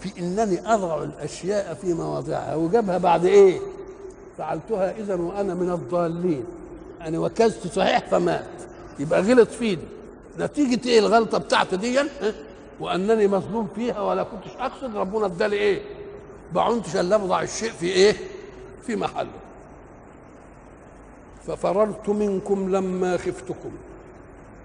في 0.00 0.20
إنني 0.20 0.74
أضع 0.74 1.02
الأشياء 1.02 1.74
في 1.74 1.94
مواضعها. 1.94 2.54
وجابها 2.54 2.98
بعد 2.98 3.24
إيه؟ 3.24 3.60
فعلتها 4.38 4.98
اذا 4.98 5.14
وأنا 5.14 5.54
من 5.54 5.70
الضالين. 5.72 6.44
أنا 7.00 7.18
وكزت 7.18 7.66
صحيح 7.66 7.98
فمات. 8.10 8.46
يبقى 8.98 9.20
غلط 9.20 9.48
فيني. 9.48 9.82
نتيجة 10.38 10.88
إيه 10.88 10.98
الغلطة 10.98 11.38
بتاعته 11.38 11.76
دي؟ 11.76 12.00
وأنني 12.80 13.28
مظلوم 13.28 13.68
فيها 13.76 14.00
ولا 14.00 14.22
كنتش 14.22 14.56
أقصد. 14.58 14.96
ربنا 14.96 15.26
ادالي 15.26 15.56
إيه؟ 15.56 15.82
بعونتش 16.52 16.96
الا 16.96 17.16
أضع 17.16 17.42
الشيء 17.42 17.70
في 17.70 17.86
إيه؟ 17.86 18.16
في 18.86 18.96
محله. 18.96 19.30
ففررت 21.46 22.08
منكم 22.08 22.76
لما 22.76 23.16
خفتكم. 23.16 23.70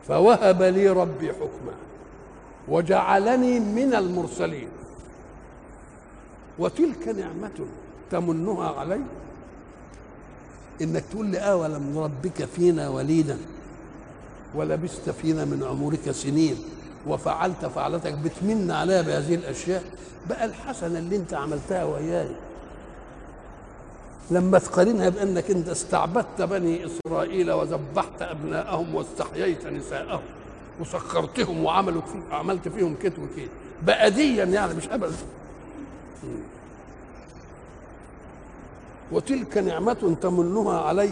فوهب 0.07 0.63
لي 0.63 0.89
ربي 0.89 1.33
حكما. 1.33 1.73
وجعلني 2.67 3.59
من 3.59 3.93
المرسلين. 3.95 4.69
وتلك 6.62 7.08
نعمة 7.08 7.65
تمنها 8.12 8.70
علي 8.80 9.01
انك 10.82 11.03
تقول 11.12 11.25
لي 11.25 11.39
آه 11.39 11.56
ولم 11.56 11.91
نربك 11.96 12.46
فينا 12.46 12.89
وليدا 12.89 13.38
ولبست 14.56 15.10
فينا 15.10 15.46
من 15.46 15.63
عمرك 15.63 16.12
سنين 16.12 16.56
وفعلت 17.08 17.65
فعلتك 17.65 18.13
بتمن 18.13 18.72
عليها 18.72 19.01
بهذه 19.01 19.36
الأشياء. 19.36 19.84
بقى 20.30 20.46
الحسنة 20.46 21.00
اللي 21.00 21.15
أنت 21.15 21.34
عملتها 21.34 21.84
وياي. 21.84 22.30
لما 24.32 24.60
تقارنها 24.60 25.10
بأنك 25.10 25.51
أنت 25.51 25.70
استعبدت 25.70 26.41
بني 26.41 26.86
إسرائيل 26.86 27.51
وذبحت 27.51 28.22
أبناءهم 28.22 28.96
واستحييت 28.96 29.68
نساءهم 29.68 30.22
وسخرتهم 30.80 31.63
وعملوا 31.63 32.01
فيك 32.01 32.22
عملت 32.32 32.68
فيهم 32.68 32.96
كده 33.03 33.13
وكده. 33.24 33.50
بأديا 33.84 34.44
يعني 34.46 34.74
مش 34.74 34.88
ابدا. 34.89 35.15
وتلك 39.11 39.57
نعمة 39.57 40.15
تمنها 40.21 40.79
علي 40.81 41.10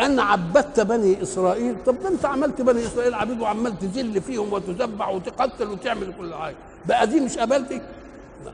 أن 0.00 0.20
عبدت 0.20 0.80
بني 0.80 1.22
إسرائيل. 1.22 1.76
طب 1.86 2.02
ده 2.02 2.08
أنت 2.08 2.24
عملت 2.24 2.62
بني 2.62 2.86
إسرائيل 2.86 3.14
عبيد 3.14 3.40
وعمال 3.40 3.78
تذل 3.78 4.20
فيهم 4.20 4.52
وتذبح 4.52 5.08
وتقتل 5.08 5.68
وتعمل 5.68 6.14
كل 6.18 6.34
حاجة. 6.34 6.56
بقى 6.86 7.06
دي 7.06 7.20
مش 7.20 7.38
قبلتي 7.38 7.80
لا 8.44 8.52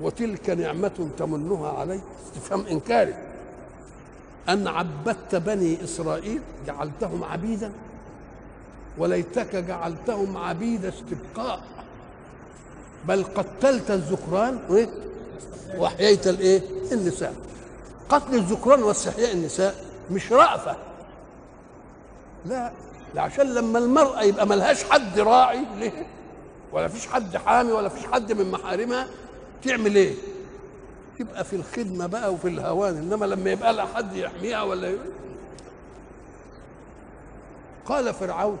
وتلك 0.00 0.50
نعمة 0.50 1.08
تمنها 1.18 1.72
علي 1.72 2.00
استفهام 2.26 2.66
إنكاري. 2.70 3.14
أن 4.48 4.68
عبدت 4.68 5.34
بني 5.34 5.84
إسرائيل 5.84 6.42
جعلتهم 6.66 7.24
عبيدا. 7.24 7.72
وليتك 8.98 9.56
جعلتهم 9.56 10.36
عبيد 10.36 10.84
استبقاء. 10.84 11.60
بل 13.08 13.24
قتلت 13.24 13.90
الذكران 13.90 14.58
وإيه؟ 14.68 14.88
وأحييت 15.76 16.26
الإيه؟ 16.26 16.60
النساء. 16.92 17.34
قتل 18.08 18.34
الذكران 18.34 18.82
واستحياء 18.82 19.32
النساء 19.32 19.84
مش 20.10 20.32
رأفة. 20.32 20.76
لا 22.46 22.72
عشان 23.16 23.54
لما 23.54 23.78
المرأة 23.78 24.22
يبقى 24.22 24.46
ملهاش 24.46 24.84
حد 24.84 25.18
راعي 25.18 25.60
ليه؟ 25.78 26.06
ولا 26.72 26.88
فيش 26.88 27.06
حد 27.06 27.36
حامي 27.36 27.72
ولا 27.72 27.88
فيش 27.88 28.06
حد 28.06 28.32
من 28.32 28.50
محارمها 28.50 29.06
تعمل 29.64 29.96
إيه؟ 29.96 30.14
تبقى 31.18 31.44
في 31.44 31.56
الخدمة 31.56 32.06
بقى 32.06 32.32
وفي 32.32 32.48
الهوان. 32.48 32.96
إنما 32.96 33.24
لما 33.26 33.50
يبقى 33.50 33.72
لها 33.72 33.86
حد 33.94 34.16
يحميها 34.16 34.62
ولا 34.62 34.88
ي... 34.88 34.98
قال 37.86 38.14
فرعون 38.14 38.58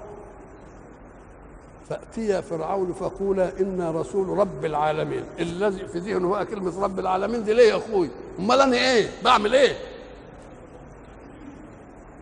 فأتيا 1.88 2.40
فرعون 2.40 2.92
فقولا 2.92 3.60
إنا 3.60 3.90
رسول 3.90 4.38
رب 4.38 4.64
العالمين. 4.64 5.24
الذي 5.38 5.88
في 5.88 5.98
ذهنه 5.98 6.28
بقى 6.28 6.46
كلمة 6.46 6.82
رب 6.84 6.98
العالمين 6.98 7.44
دي 7.44 7.52
ليه 7.52 7.68
يا 7.68 7.76
أخوي؟ 7.76 8.08
أمال 8.38 8.60
أنا 8.60 8.76
إيه؟ 8.76 9.10
بعمل 9.24 9.54
إيه؟ 9.54 9.76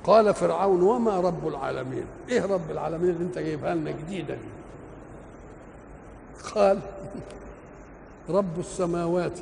قال 0.05 0.35
فرعون 0.35 0.83
وما 0.83 1.21
رب 1.21 1.49
العالمين؟ 1.49 2.05
إيه 2.29 2.47
رب 2.47 2.71
العالمين 2.71 3.11
اللي 3.11 3.25
أنت 3.25 3.39
جايبها 3.39 3.75
لنا 3.75 3.91
جديدة 3.91 4.35
دي؟ 4.35 4.41
قال 6.55 6.81
رب 8.31 8.59
السماوات 8.59 9.39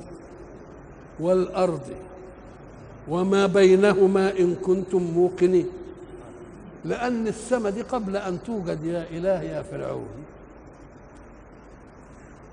والأرض 1.21 1.95
وما 3.09 3.47
بينهما 3.47 4.39
إن 4.39 4.55
كنتم 4.55 5.03
موقنين. 5.03 5.69
لأن 6.85 7.29
السماء 7.29 7.73
دي 7.73 7.83
قبل 7.83 8.17
أن 8.17 8.39
توجد 8.47 8.85
يا 8.85 9.07
إله 9.11 9.43
يا 9.43 9.63
فرعون. 9.63 10.09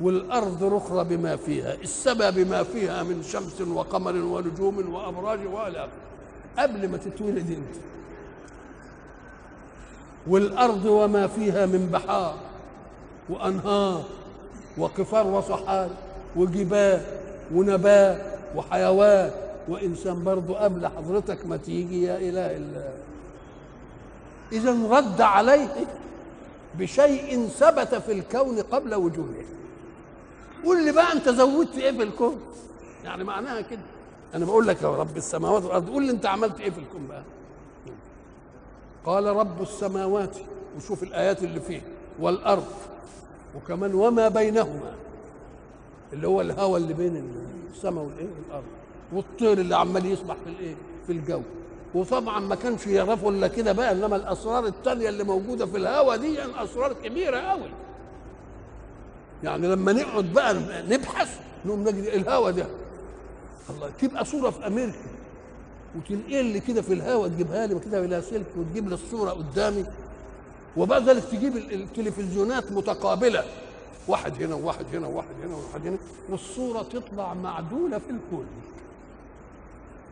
والأرض 0.02 0.64
رخرة 0.64 1.04
بما 1.04 1.36
فيها 1.36 1.74
السماء 1.74 2.32
بما 2.32 2.64
فيها 2.64 3.04
من 3.04 3.24
شمس 3.24 3.62
وقمر 3.62 4.16
ونجوم 4.16 4.94
وأبراج 4.94 5.40
وإلى 5.46 5.88
قبل 6.58 6.90
ما 6.90 6.98
تتولد 6.98 7.50
أنت. 7.50 7.76
والأرض 10.28 10.86
وما 10.86 11.28
فيها 11.28 11.66
من 11.66 11.90
بحار 11.94 12.36
وأنهار 13.30 14.04
وقفار 14.78 15.28
وصحاري 15.28 15.96
وجبال 16.36 17.02
ونبات 17.54 18.22
وحيوان. 18.56 19.32
وإنسان 19.70 20.24
برضه 20.24 20.58
قبل 20.58 20.88
حضرتك 20.88 21.46
ما 21.46 21.58
تيجي 21.58 22.04
يا 22.04 22.18
إله 22.18 22.58
الله. 22.58 22.94
إذا 24.52 24.72
رد 24.90 25.22
عليه 25.22 25.88
بشيء 26.80 27.48
ثبت 27.48 27.96
في 27.96 28.12
الكون 28.12 28.60
قبل 28.62 28.96
وجوده. 28.96 29.46
قول 30.66 30.86
لي 30.86 30.92
بقى 30.92 31.14
أنت 31.14 31.30
زودت 31.30 31.76
إيه 31.78 31.92
في 31.92 32.04
الكون؟ 32.04 32.42
يعني 33.04 33.24
معناها 33.24 33.62
كده. 33.62 33.82
أنا 34.36 34.46
بقول 34.46 34.68
لك 34.68 34.82
يا 34.82 34.88
رب 34.96 35.18
السماوات 35.18 35.64
والأرض 35.64 35.90
قول 35.90 36.04
لي 36.04 36.12
أنت 36.12 36.26
عملت 36.26 36.60
إيه 36.60 36.70
في 36.70 36.78
الكون 36.80 37.08
بقى؟ 37.08 37.24
قال 39.06 39.26
رب 39.26 39.62
السماوات 39.62 40.38
وشوف 40.78 41.04
الآيات 41.04 41.44
اللي 41.44 41.60
فيه 41.60 41.82
والأرض 42.20 42.66
وكمان 43.56 43.94
وما 43.94 44.28
بينهما 44.28 44.94
اللي 46.14 46.28
هو 46.28 46.42
الهواء 46.42 46.78
اللي 46.82 46.94
بين 46.94 47.32
السماء 47.74 48.04
والإيه 48.04 48.28
والأرض 48.46 48.66
والطير 49.14 49.52
اللي 49.54 49.76
عمال 49.76 50.06
يسبح 50.06 50.36
في 50.44 50.50
الإيه؟ 50.50 50.76
في 51.08 51.14
الجو. 51.14 51.42
وطبعا 51.96 52.40
ما 52.40 52.56
كانش 52.56 52.88
يعرفوا 52.88 53.32
إلا 53.32 53.48
كده 53.48 53.72
بقى 53.72 53.92
إنما 53.92 54.16
الأسرار 54.16 54.66
التانية 54.66 55.10
اللي 55.10 55.24
موجودة 55.24 55.66
في 55.66 55.78
الهواء 55.78 56.18
دي 56.18 56.34
يعني 56.34 56.64
أسرار 56.64 56.94
كبيرة 56.94 57.38
قوي 57.38 57.70
يعني 59.44 59.68
لما 59.68 59.94
نقعد 59.94 60.34
بقى 60.34 60.54
نبحث 60.90 61.40
نقوم 61.66 61.82
نجد 61.82 61.96
الهواء 62.04 62.52
ده؟ 62.52 62.66
الله 63.70 63.90
تبقى 64.02 64.26
صورة 64.26 64.50
في 64.50 64.68
أمريكا. 64.68 64.98
وتنقل 65.96 66.46
لي 66.46 66.60
كده 66.60 66.82
في 66.82 66.94
الهواء 66.94 67.30
تجيبها 67.30 67.68
لي 67.68 67.80
كده 67.80 68.02
بلا 68.02 68.22
سلك 68.22 68.46
وتجيب 68.58 68.88
لي 68.90 68.96
الصورة 68.96 69.30
قدامي. 69.32 69.86
وبعد 70.78 71.10
ذلك 71.10 71.24
تجيب 71.24 71.58
التلفزيونات 71.58 72.72
متقابلة. 72.72 73.44
واحد 74.08 74.44
هنا 74.44 74.56
وواحد 74.56 74.86
هنا 74.94 75.08
وواحد 75.08 75.36
هنا 75.44 75.56
وواحد 75.56 75.88
هنا. 75.88 75.98
والصورة 76.30 76.84
تطلع 76.84 77.34
معدولة 77.34 77.98
في 77.98 78.10
الكون 78.10 78.46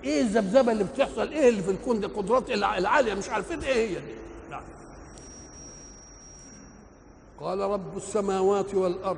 إيه 0.04 0.22
الذبذبة 0.22 0.72
اللي 0.72 0.84
بتحصل؟ 0.84 1.32
إيه 1.32 1.50
اللي 1.50 1.64
في 1.64 1.72
الكون 1.72 2.00
دي 2.00 2.06
قدرات 2.08 2.50
العالية؟ 2.52 3.14
مش 3.14 3.30
عارفين 3.30 3.62
إيه 3.64 3.90
هي 3.90 3.96
دي. 4.02 4.14
نعم. 4.52 4.62
قال 7.40 7.60
رب 7.60 7.98
السماوات 7.98 8.76
والأرض 8.76 9.18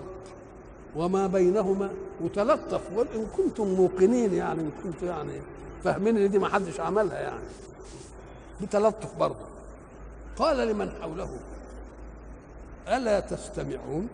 وما 0.96 1.28
بينهما 1.28 1.90
وتلطف 2.22 2.82
وقال 2.96 3.08
ان 3.16 3.28
كنتم 3.38 3.68
موقنين 3.68 4.34
يعني 4.34 4.62
إن 4.62 4.72
كنتم 4.84 5.08
يعني 5.08 5.42
فاهمين 5.84 6.18
إن 6.18 6.30
دي 6.32 6.40
ما 6.40 6.48
حدش 6.50 6.80
عملها 6.80 7.20
يعني. 7.20 7.44
بتلطف 8.62 9.16
برضه. 9.16 9.46
قال 10.38 10.68
لمن 10.68 10.92
حوله؟ 11.02 11.30
ألا 12.88 13.20
تستمعون؟ 13.20 14.08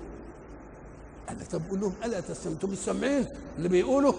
قال 1.28 1.47
طب 1.47 1.62
قول 1.69 1.80
لهم؟ 1.82 1.93
ألا 2.06 2.19
تستمعون؟ 2.19 2.54
أنتم 2.56 2.69
مش 2.69 2.78
سامعين 2.78 3.25
اللي 3.58 3.69
بيقولوا؟ 3.69 4.13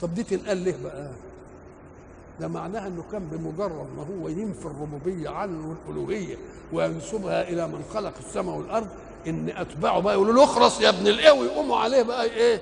طب 0.00 0.14
دي 0.14 0.22
تنقال 0.22 0.56
ليه 0.56 0.76
بقى؟ 0.84 1.10
ده 2.40 2.48
معناها 2.48 2.86
إنه 2.86 3.04
كان 3.12 3.22
بمجرد 3.32 3.86
ما 3.96 4.02
هو 4.22 4.28
ينفي 4.28 4.66
الربوبية 4.66 5.28
عنه 5.28 5.76
والالوهيه 5.88 6.36
وينسبها 6.72 7.48
إلى 7.48 7.68
من 7.68 7.84
خلق 7.94 8.12
السماء 8.26 8.56
والأرض 8.56 8.86
ان 9.26 9.48
اتباعه 9.56 10.00
بقى 10.00 10.14
يقولوا 10.14 10.32
له 10.34 10.44
اخرس 10.44 10.80
يا 10.80 10.88
ابن 10.88 11.06
الايه 11.06 11.30
ويقوموا 11.30 11.76
عليه 11.76 12.02
بقى 12.02 12.24
إيه؟ 12.24 12.60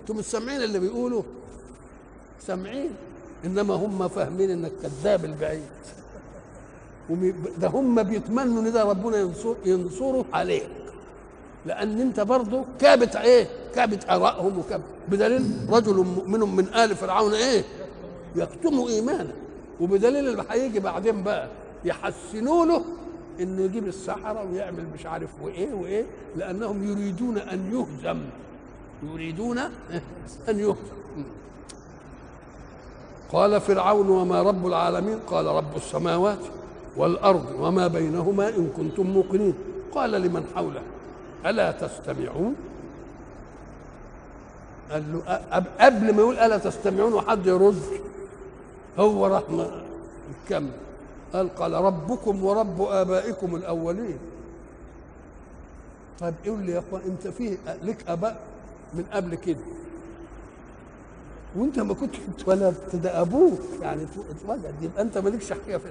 أنتم 0.00 0.16
مش 0.16 0.24
سامعين 0.24 0.62
اللي 0.62 0.78
بيقولوا؟ 0.78 1.22
سامعين؟ 2.46 2.90
إنما 3.44 3.74
هم 3.74 4.08
فاهمين 4.08 4.50
إنك 4.50 4.72
كذاب 4.82 5.24
البعيد. 5.24 5.62
ده 7.58 7.68
هم 7.68 8.02
بيتمنوا 8.02 8.62
إن 8.62 8.72
ده 8.72 8.84
ربنا 8.84 9.16
ينصر 9.18 9.54
ينصره 9.64 10.24
عليك. 10.32 10.68
لأن 11.66 12.00
أنت 12.00 12.20
برضه 12.20 12.64
كابت 12.80 13.16
إيه؟ 13.16 13.48
كابت 13.74 14.04
ارائهم 14.10 14.58
وكابت 14.58 14.84
بدليل 15.08 15.66
رجل 15.70 15.94
مؤمن 15.96 16.40
من 16.56 16.74
آل 16.74 16.96
فرعون 16.96 17.34
إيه؟ 17.34 17.64
يكتم 18.36 18.86
إيمانه. 18.88 19.32
وبدليل 19.80 20.28
اللي 20.28 20.44
هيجي 20.50 20.80
بعدين 20.80 21.22
بقى 21.22 21.48
يحسنوا 21.84 22.66
له 22.66 22.84
إنه 23.40 23.62
يجيب 23.62 23.86
السحرة 23.86 24.50
ويعمل 24.50 24.84
مش 24.94 25.06
عارف 25.06 25.30
وإيه 25.42 25.74
وإيه 25.74 26.04
لأنهم 26.36 26.90
يريدون 26.90 27.38
أن 27.38 27.72
يهزم. 27.72 28.18
يريدون 29.12 29.58
أن 30.48 30.58
يهزم. 30.58 31.24
قال 33.32 33.60
فرعون 33.60 34.08
وما 34.08 34.42
رب 34.42 34.66
العالمين؟ 34.66 35.18
قال 35.26 35.46
رب 35.46 35.76
السماوات 35.76 36.38
والأرض 36.96 37.46
وما 37.60 37.86
بينهما 37.86 38.48
إن 38.48 38.68
كنتم 38.76 39.06
موقنين. 39.06 39.54
قال 39.94 40.10
لمن 40.10 40.46
حوله؟ 40.54 40.82
ألا 41.46 41.72
تستمعون؟ 41.72 42.54
قال 44.90 45.12
له 45.12 45.40
قبل 45.80 46.14
ما 46.14 46.22
يقول 46.22 46.38
ألا 46.38 46.58
تستمعون 46.58 47.12
وحد 47.12 47.46
يرد 47.46 47.82
هو 48.98 49.26
راح 49.26 49.42
يكمل 50.46 50.70
قال 51.32 51.54
قال 51.54 51.72
ربكم 51.72 52.44
ورب 52.44 52.82
آبائكم 52.82 53.56
الأولين. 53.56 54.18
طيب 56.20 56.34
قول 56.46 56.58
لي 56.62 56.72
يا 56.72 56.78
إخوان 56.78 57.02
أنت 57.06 57.28
فيه 57.28 57.56
لك 57.82 58.08
اباء 58.08 58.40
من 58.94 59.04
قبل 59.12 59.34
كده. 59.34 59.58
وأنت 61.56 61.78
ما 61.78 61.94
كنت 61.94 62.14
اتولدت 62.38 62.96
ده 62.96 63.20
أبوك 63.20 63.60
يعني 63.82 64.06
اتولد. 64.30 64.74
يبقى 64.82 65.02
أنت 65.02 65.18
مالكش 65.18 65.52
حقيقه 65.52 65.78
في 65.78 65.84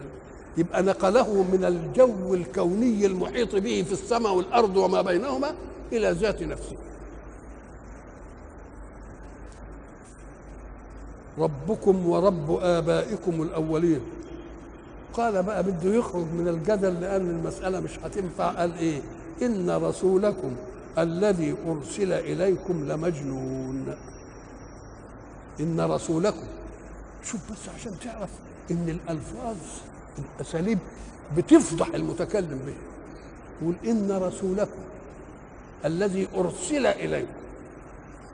يبقى 0.58 0.84
نقله 0.84 1.44
من 1.44 1.66
الجو 1.66 2.34
الكوني 2.34 3.06
المحيط 3.06 3.56
به 3.56 3.84
في 3.88 3.92
السماء 3.94 4.34
والأرض 4.34 4.78
وما 4.78 5.02
بينهما 5.02 5.52
إلى 5.94 6.12
ذات 6.12 6.44
نفسه. 6.44 6.76
ربكم 11.38 12.10
ورب 12.10 12.60
آبائكم 12.62 13.42
الأولين. 13.42 14.02
قال 15.14 15.44
بقى 15.44 15.64
بده 15.64 15.94
يخرج 15.96 16.26
من 16.26 16.48
الجدل 16.48 17.02
لأن 17.02 17.30
المسألة 17.30 17.80
مش 17.80 18.00
هتنفع. 18.04 18.52
قال 18.52 18.78
إيه؟ 18.78 19.02
إن 19.42 19.70
رسولكم 19.70 20.56
الذي 20.98 21.56
أرسل 21.68 22.14
إليكم 22.14 22.92
لمجنون. 22.92 23.96
إن 25.60 25.82
رسولكم. 25.82 26.46
شوف 27.24 27.52
بس 27.52 27.70
عشان 27.76 27.92
تعرف 28.04 28.30
إن 28.72 28.90
الألفاظ 28.90 29.58
الأساليب 30.20 30.80
بتفضح 31.38 31.88
المتكلم 31.96 32.60
به. 32.66 32.74
يقول 33.62 33.76
إن 33.86 34.12
رسولكم 34.12 34.82
الذي 35.86 36.28
أرسل 36.38 36.86
إليكم. 36.86 37.34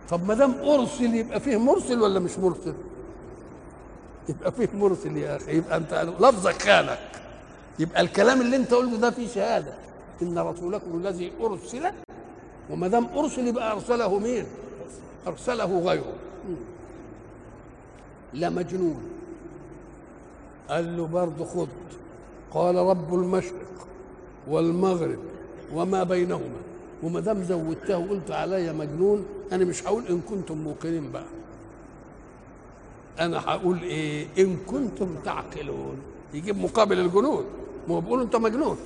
طب 0.09 0.27
ما 0.27 0.33
دام 0.33 0.53
أرسل 0.53 1.15
يبقى 1.15 1.39
فيه 1.39 1.57
مرسل 1.57 2.01
ولا 2.01 2.19
مش 2.19 2.39
مرسل؟ 2.39 2.73
يبقى 4.31 4.51
فيه 4.51 4.69
مرسل 4.73 5.17
يا 5.17 5.35
أخي 5.35 5.57
يبقى 5.57 5.77
أنت 5.77 5.93
لفظك 6.19 6.61
خانك 6.61 6.99
يبقى 7.79 8.01
الكلام 8.01 8.41
اللي 8.41 8.55
أنت 8.55 8.73
قلته 8.73 8.97
ده 8.97 9.11
فيه 9.11 9.27
شهادة. 9.27 9.73
إن 10.21 10.39
رسولكم 10.39 10.97
الذي 10.97 11.31
أرسل 11.41 11.91
وما 12.69 12.87
دام 12.87 13.05
أرسل 13.05 13.47
يبقى 13.47 13.71
أرسله 13.71 14.19
مين؟ 14.19 14.45
أرسله 15.27 15.79
غيره. 15.79 16.13
لا 18.33 18.49
مجنون. 18.49 19.03
قال 20.69 20.97
له 20.97 21.07
برضه 21.07 21.45
خذ 21.45 21.67
قال 22.51 22.75
رب 22.75 23.13
المشرق 23.13 23.87
والمغرب 24.47 25.19
وما 25.73 26.03
بينهما. 26.03 26.61
وما 27.03 27.19
دام 27.19 27.43
زودتها 27.43 27.97
وقلت 27.97 28.31
عليا 28.31 28.71
مجنون 28.71 29.25
أنا 29.51 29.65
مش 29.65 29.87
هقول 29.87 30.07
إن 30.07 30.21
كنتم 30.29 30.57
موقنين 30.57 31.11
بقى. 31.11 31.25
أنا 33.19 33.39
هقول 33.39 33.81
إيه؟ 33.83 34.27
إن 34.37 34.57
كنتم 34.67 35.15
تعقلون. 35.25 36.01
يجيب 36.33 36.57
مقابل 36.57 36.99
الجنون 36.99 37.45
ما 37.87 37.95
هو 37.95 38.01
بيقولوا 38.01 38.23
أنت 38.23 38.35
مجنون. 38.35 38.77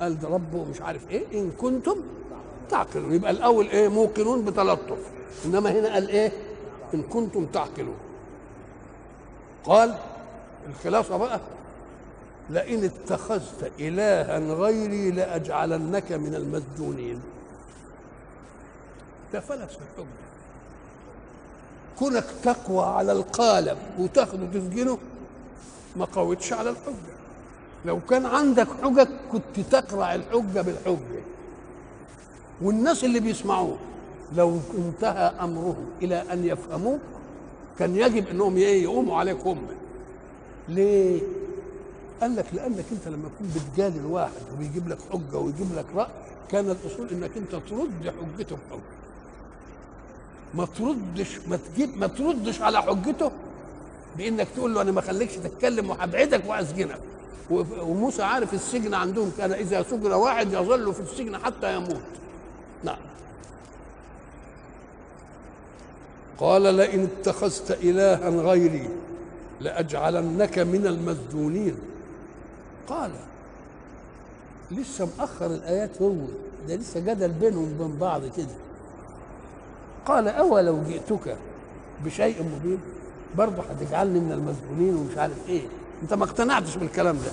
قال 0.00 0.20
ده 0.20 0.28
ربه 0.28 0.64
مش 0.64 0.80
عارف 0.80 1.10
إيه. 1.10 1.40
إن 1.40 1.50
كنتم 1.50 1.96
تعقلون. 2.68 3.14
يبقى 3.14 3.30
الأول 3.30 3.68
إيه؟ 3.68 3.88
موقنون 3.88 4.44
بتلطف. 4.44 4.98
إنما 5.44 5.70
هنا 5.70 5.92
قال 5.94 6.08
إيه؟ 6.08 6.32
إن 6.94 7.02
كنتم 7.02 7.46
تعقلون. 7.46 7.96
قال 9.64 9.94
الخلاصه 10.68 11.16
بقى 11.16 11.40
لئن 12.50 12.84
اتخذت 12.84 13.72
إلها 13.80 14.38
غيري 14.38 15.10
لأجعلنك 15.10 16.12
من 16.12 16.34
المسجونين. 16.34 17.20
ده 19.32 19.40
فلس 19.40 19.60
الحجة. 19.60 20.31
كونك 21.98 22.24
تقوى 22.42 22.84
على 22.84 23.12
القالب 23.12 23.78
وتاخده 23.98 24.46
تسجنه 24.54 24.98
ما 25.96 26.04
قوتش 26.04 26.52
على 26.52 26.70
الحجة. 26.70 27.12
لو 27.84 28.00
كان 28.10 28.26
عندك 28.26 28.68
حجج 28.82 29.08
كنت 29.32 29.60
تقرع 29.70 30.14
الحجة 30.14 30.60
بالحجة. 30.60 31.22
والناس 32.62 33.04
اللي 33.04 33.20
بيسمعوه 33.20 33.76
لو 34.36 34.58
انتهى 34.78 35.32
أمرهم 35.40 35.86
إلى 36.02 36.24
أن 36.32 36.44
يفهموك 36.44 37.00
كان 37.78 37.96
يجب 37.96 38.28
إنهم 38.28 38.56
إيه 38.56 38.82
يقوموا 38.82 39.18
عليك 39.18 39.40
هم. 39.46 39.66
ليه؟ 40.68 41.20
قال 42.20 42.36
لك 42.36 42.46
لأنك 42.52 42.84
أنت 42.92 43.08
لما 43.08 43.28
تكون 43.28 43.50
بتجادل 43.56 44.06
واحد 44.06 44.42
وبيجيب 44.54 44.88
لك 44.88 44.98
حجة 45.12 45.36
ويجيب 45.38 45.66
لك 45.76 45.86
رأي 45.96 46.06
كان 46.50 46.70
الأصول 46.70 47.08
إنك 47.08 47.30
أنت 47.36 47.50
ترد 47.50 48.14
حجته 48.20 48.56
بحجه 48.56 49.01
ما 50.54 50.66
تردش 50.78 51.38
ما 51.48 51.56
تجيب 51.56 51.98
ما 51.98 52.06
تردش 52.06 52.62
على 52.62 52.82
حجته 52.82 53.30
بإنك 54.16 54.48
تقول 54.56 54.74
له 54.74 54.82
أنا 54.82 54.92
ما 54.92 55.00
خليكش 55.00 55.36
تتكلم 55.36 55.90
وهبعدك 55.90 56.42
واسجنك 56.46 56.98
وموسى 57.50 58.22
عارف 58.22 58.54
السجن 58.54 58.94
عندهم 58.94 59.32
كان 59.38 59.52
إذا 59.52 59.82
سجن 59.82 60.12
واحد 60.12 60.52
يظل 60.52 60.94
في 60.94 61.00
السجن 61.00 61.38
حتى 61.38 61.76
يموت. 61.76 62.02
نعم. 62.84 62.96
قال 66.38 66.62
لئن 66.62 67.08
اتخذت 67.20 67.70
الها 67.70 68.28
غيري 68.28 68.88
لأجعلنك 69.60 70.58
من 70.58 70.86
المسجونين 70.86 71.74
قال 72.86 73.10
لسه 74.70 75.08
مأخر 75.18 75.46
الآيات 75.46 76.02
هو 76.02 76.14
ده 76.68 76.76
لسه 76.76 77.00
جدل 77.00 77.28
بينهم 77.28 77.80
وبين 77.80 77.96
بعض 77.98 78.22
كده. 78.36 78.46
قال 80.06 80.28
أولو 80.28 80.82
جئتك 80.88 81.36
بشيء 82.04 82.42
مبين؟ 82.42 82.78
برضه 83.38 83.62
هتجعلني 83.62 84.20
من 84.20 84.32
المسجونين 84.32 84.94
ومش 84.96 85.18
عارف 85.18 85.48
إيه. 85.48 85.62
أنت 86.02 86.14
ما 86.14 86.24
اقتنعتش 86.24 86.76
بالكلام 86.76 87.16
ده. 87.16 87.32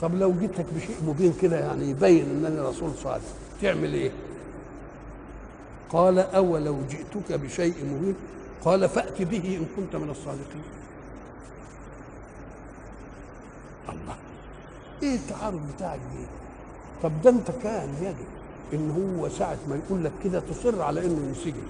طب 0.00 0.14
لو 0.14 0.32
جيتك 0.32 0.66
بشيء 0.76 0.96
مبين 1.06 1.34
كده 1.42 1.58
يعني 1.58 1.90
يبين 1.90 2.24
انني 2.46 2.60
رسول 2.60 2.90
صالح 3.02 3.24
تعمل 3.62 3.94
إيه؟ 3.94 4.10
قال 5.90 6.18
اولو 6.18 6.76
جئتك 6.90 7.32
بشيء 7.40 7.74
مبين؟ 7.84 8.14
قال 8.64 8.88
فأت 8.88 9.22
به 9.22 9.56
إن 9.60 9.66
كنت 9.76 9.96
من 9.96 10.10
الصادقين. 10.10 10.62
الله. 13.88 14.16
إيه 15.02 15.14
التعارض 15.16 15.60
بتاعك 15.76 16.00
دي؟ 16.12 16.26
طب 17.02 17.12
ده 17.22 17.30
أنت 17.30 17.50
كان 17.62 17.88
يجب 18.02 18.33
إن 18.72 19.16
هو 19.18 19.28
ساعة 19.28 19.58
ما 19.68 19.76
يقول 19.86 20.04
لك 20.04 20.12
كده 20.24 20.40
تصر 20.40 20.82
على 20.82 21.06
إنه 21.06 21.28
ينسجن 21.28 21.62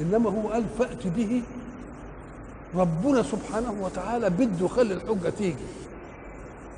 إنما 0.00 0.30
هو 0.30 0.48
قال 0.48 0.64
فأت 0.78 1.06
به 1.06 1.42
ربنا 2.74 3.22
سبحانه 3.22 3.74
وتعالى 3.82 4.30
بده 4.30 4.64
يخلي 4.66 4.94
الحجة 4.94 5.30
تيجي. 5.38 5.56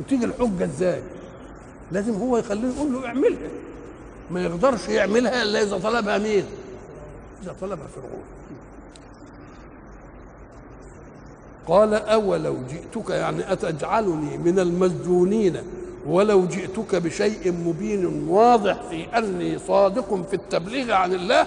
وتيجي 0.00 0.24
الحجة 0.24 0.64
إزاي؟ 0.64 1.02
لازم 1.92 2.14
هو 2.14 2.36
يخليه 2.38 2.68
يقول 2.68 2.92
له 2.92 3.06
اعملها. 3.06 3.48
ما 4.30 4.42
يقدرش 4.42 4.88
يعملها 4.88 5.42
إلا 5.42 5.62
إذا 5.62 5.78
طلبها 5.78 6.18
مين؟ 6.18 6.44
إذا 7.42 7.54
طلبها 7.60 7.86
فرعون. 7.86 8.22
قال 11.66 11.94
أولو 11.94 12.56
جئتك 12.70 13.10
يعني 13.10 13.52
أتجعلني 13.52 14.38
من 14.38 14.58
المسجونين 14.58 15.56
ولو 16.08 16.46
جئتك 16.46 16.94
بشيء 16.94 17.52
مبين 17.52 18.28
واضح 18.28 18.82
في 18.82 19.18
أني 19.18 19.58
صادق 19.58 20.14
في 20.14 20.34
التبليغ 20.34 20.92
عن 20.92 21.12
الله 21.12 21.46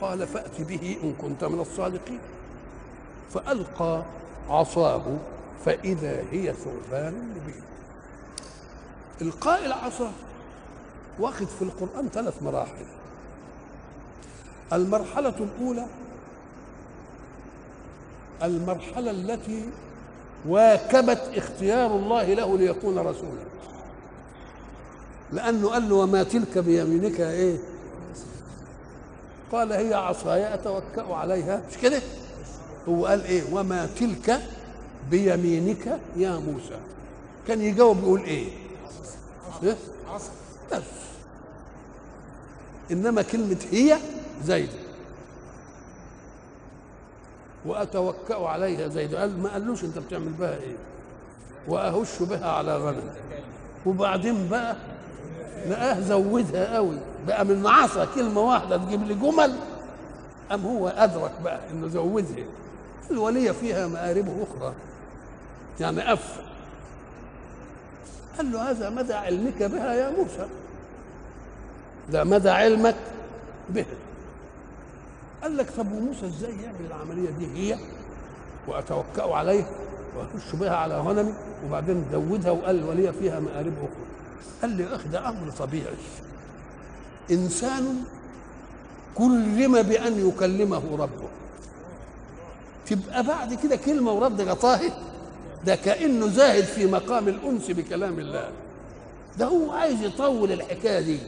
قال 0.00 0.26
فأت 0.26 0.60
به 0.60 0.96
إن 1.02 1.12
كنت 1.12 1.44
من 1.44 1.60
الصادقين. 1.60 2.20
فألقى 3.34 4.02
عصاه 4.48 5.02
فإذا 5.64 6.24
هي 6.32 6.54
ثعبان 6.54 7.14
مبين. 7.14 7.62
إلقاء 9.22 9.66
العصا 9.66 10.12
واخد 11.18 11.46
في 11.46 11.62
القرآن 11.62 12.08
ثلاث 12.08 12.42
مراحل. 12.42 12.86
المرحلة 14.72 15.34
الأولى 15.40 15.86
المرحلة 18.42 19.10
التي 19.10 19.64
واكبت 20.46 21.22
اختيار 21.36 21.96
الله 21.96 22.34
له 22.34 22.58
ليكون 22.58 22.98
رسولا. 22.98 23.48
لأنه 25.32 25.68
قال 25.68 25.88
له 25.88 25.94
وما 25.94 26.22
تلك 26.22 26.58
بيمينك 26.58 27.20
إيه؟ 27.20 27.56
قال 29.52 29.72
هي 29.72 29.94
عصاي 29.94 30.54
أتوكأ 30.54 31.14
عليها. 31.14 31.62
مش 31.70 31.78
كده؟ 31.78 32.02
هو 32.88 33.06
قال 33.06 33.24
إيه؟ 33.24 33.42
وما 33.52 33.88
تلك 34.00 34.40
بيمينك 35.10 35.98
يا 36.16 36.30
موسى. 36.30 36.78
كان 37.48 37.60
يجاوب 37.60 37.98
يقول 37.98 38.20
إيه؟ 38.20 38.48
إيه؟ 39.62 39.76
بس. 40.72 40.82
إنما 42.90 43.22
كلمة 43.22 43.58
هي 43.70 43.98
زيد. 44.44 44.68
وأتوكأ 47.66 48.46
عليها 48.46 48.88
زيد. 48.88 49.14
قال 49.14 49.42
ما 49.42 49.48
قالوش 49.52 49.84
أنت 49.84 49.98
بتعمل 49.98 50.32
بها 50.32 50.54
إيه؟ 50.54 50.76
وأهش 51.68 52.22
بها 52.22 52.50
على 52.50 52.76
غنم. 52.76 53.10
وبعدين 53.86 54.48
بقى 54.48 54.76
لقاه 55.68 56.00
زودها 56.00 56.74
قوي. 56.74 56.98
بقى 57.26 57.44
من 57.44 57.66
عصا 57.66 58.06
كلمة 58.14 58.40
واحدة 58.40 58.76
تجيب 58.76 59.02
لي 59.02 59.14
جمل. 59.14 59.54
ام 60.52 60.66
هو 60.66 60.88
أدرك 60.88 61.32
بقى 61.44 61.60
إنه 61.70 61.88
زودها. 61.88 62.44
الوليه 63.10 63.50
فيها 63.50 63.86
مآرب 63.86 64.26
أخرى. 64.28 64.74
يعني 65.80 66.12
أف. 66.12 66.40
قال 68.36 68.52
له 68.52 68.70
هذا 68.70 68.90
مدى 68.90 69.14
علمك 69.14 69.62
بها 69.62 69.94
يا 69.94 70.10
موسى؟ 70.10 70.46
ده 72.10 72.24
مدى 72.24 72.50
علمك 72.50 72.96
بها. 73.68 73.84
قال 75.42 75.56
لك 75.56 75.70
طب 75.76 75.92
وموسى 75.92 76.26
إزاي 76.26 76.50
يعمل 76.62 76.86
العملية 76.86 77.30
دي؟ 77.30 77.46
هي 77.54 77.78
وأتوكأ 78.68 79.34
عليه 79.34 79.66
واخش 80.16 80.54
بها 80.54 80.76
على 80.76 81.00
غنمي 81.00 81.34
وبعدين 81.66 82.04
زودها 82.12 82.50
وقال 82.50 82.84
ولي 82.84 83.12
فيها 83.12 83.40
مآرب 83.40 83.72
أخرى. 83.78 84.06
قال 84.62 84.70
لي 84.70 84.94
أخي 84.94 85.08
ده 85.08 85.28
أمر 85.28 85.50
طبيعي. 85.50 85.94
إنسان 87.30 88.04
كلم 89.14 89.82
بأن 89.82 90.28
يكلمه 90.28 90.82
ربه. 90.98 91.28
تبقى 92.86 93.22
بعد 93.22 93.54
كده 93.54 93.76
كلمة 93.76 94.12
ورد 94.12 94.40
غطاه 94.40 94.80
ده 95.66 95.76
كأنه 95.76 96.28
زاهد 96.28 96.64
في 96.64 96.86
مقام 96.86 97.28
الأنس 97.28 97.70
بكلام 97.70 98.18
الله. 98.18 98.50
ده 99.38 99.46
هو 99.46 99.70
عايز 99.72 100.02
يطول 100.02 100.52
الحكاية 100.52 101.00
دي. 101.00 101.18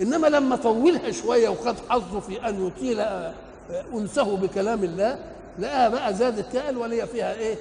إنما 0.00 0.26
لما 0.26 0.56
طولها 0.56 1.10
شوية 1.10 1.48
وخد 1.48 1.74
حظه 1.88 2.20
في 2.20 2.48
أن 2.48 2.66
يطيل 2.66 3.00
انسه 3.94 4.36
بكلام 4.36 4.84
الله 4.84 5.18
لقاها 5.58 5.88
بقى 5.88 6.14
زادت 6.14 6.56
قال 6.56 6.76
ولي 6.76 7.06
فيها 7.06 7.34
إيه؟ 7.34 7.56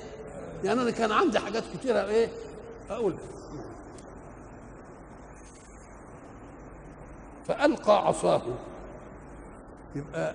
يعني 0.64 0.82
أنا 0.82 0.92
كان 0.92 1.12
عندي 1.12 1.40
حاجات 1.40 1.64
كتيرة 1.74 2.06
إيه؟ 2.06 2.28
أقول. 2.90 3.14
فألقى 7.48 8.08
عصاه. 8.08 8.42
يبقى 9.96 10.34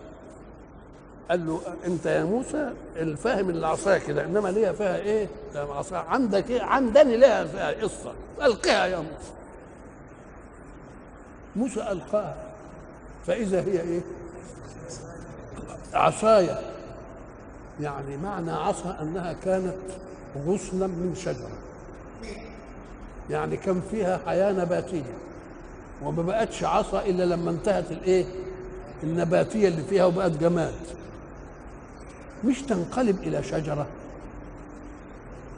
قال 1.31 1.47
له 1.47 1.61
أنت 1.87 2.07
يا 2.07 2.25
موسى 2.25 2.73
الفاهم 2.97 3.51
اللي 3.51 3.67
عصايا 3.67 3.99
كده 3.99 4.25
إنما 4.25 4.49
ليها 4.49 4.73
فيها 4.73 4.97
إيه؟ 4.97 5.29
عصا 5.55 5.97
عندك 5.97 6.51
إيه؟ 6.51 6.63
عندني 6.63 7.17
ليها 7.17 7.45
فيها 7.45 7.71
قصة. 7.71 8.13
القها 8.43 8.87
يا 8.87 8.97
موسى. 8.97 9.33
موسى 11.57 11.81
القاها 11.81 12.37
فإذا 13.27 13.61
هي 13.61 13.81
إيه؟ 13.81 14.01
عصايا 15.95 16.59
يعني 17.81 18.17
معنى 18.17 18.53
عصا 18.53 18.99
أنها 19.03 19.33
كانت 19.33 19.75
غصنا 20.47 20.87
من 20.87 21.15
شجرة. 21.17 21.51
يعني 23.31 23.57
كان 23.57 23.83
فيها 23.91 24.21
حياة 24.27 24.53
نباتية. 24.53 25.15
وما 26.05 26.23
بقتش 26.23 26.65
عصا 26.65 27.03
إلا 27.03 27.25
لما 27.25 27.51
انتهت 27.51 27.91
الإيه؟ 27.93 28.25
النباتية 29.03 29.69
اللي 29.69 29.83
فيها 29.83 30.05
وبقت 30.05 30.31
جماد. 30.33 30.75
مش 32.45 32.63
تنقلب 32.63 33.23
إلى 33.23 33.43
شجرة. 33.43 33.87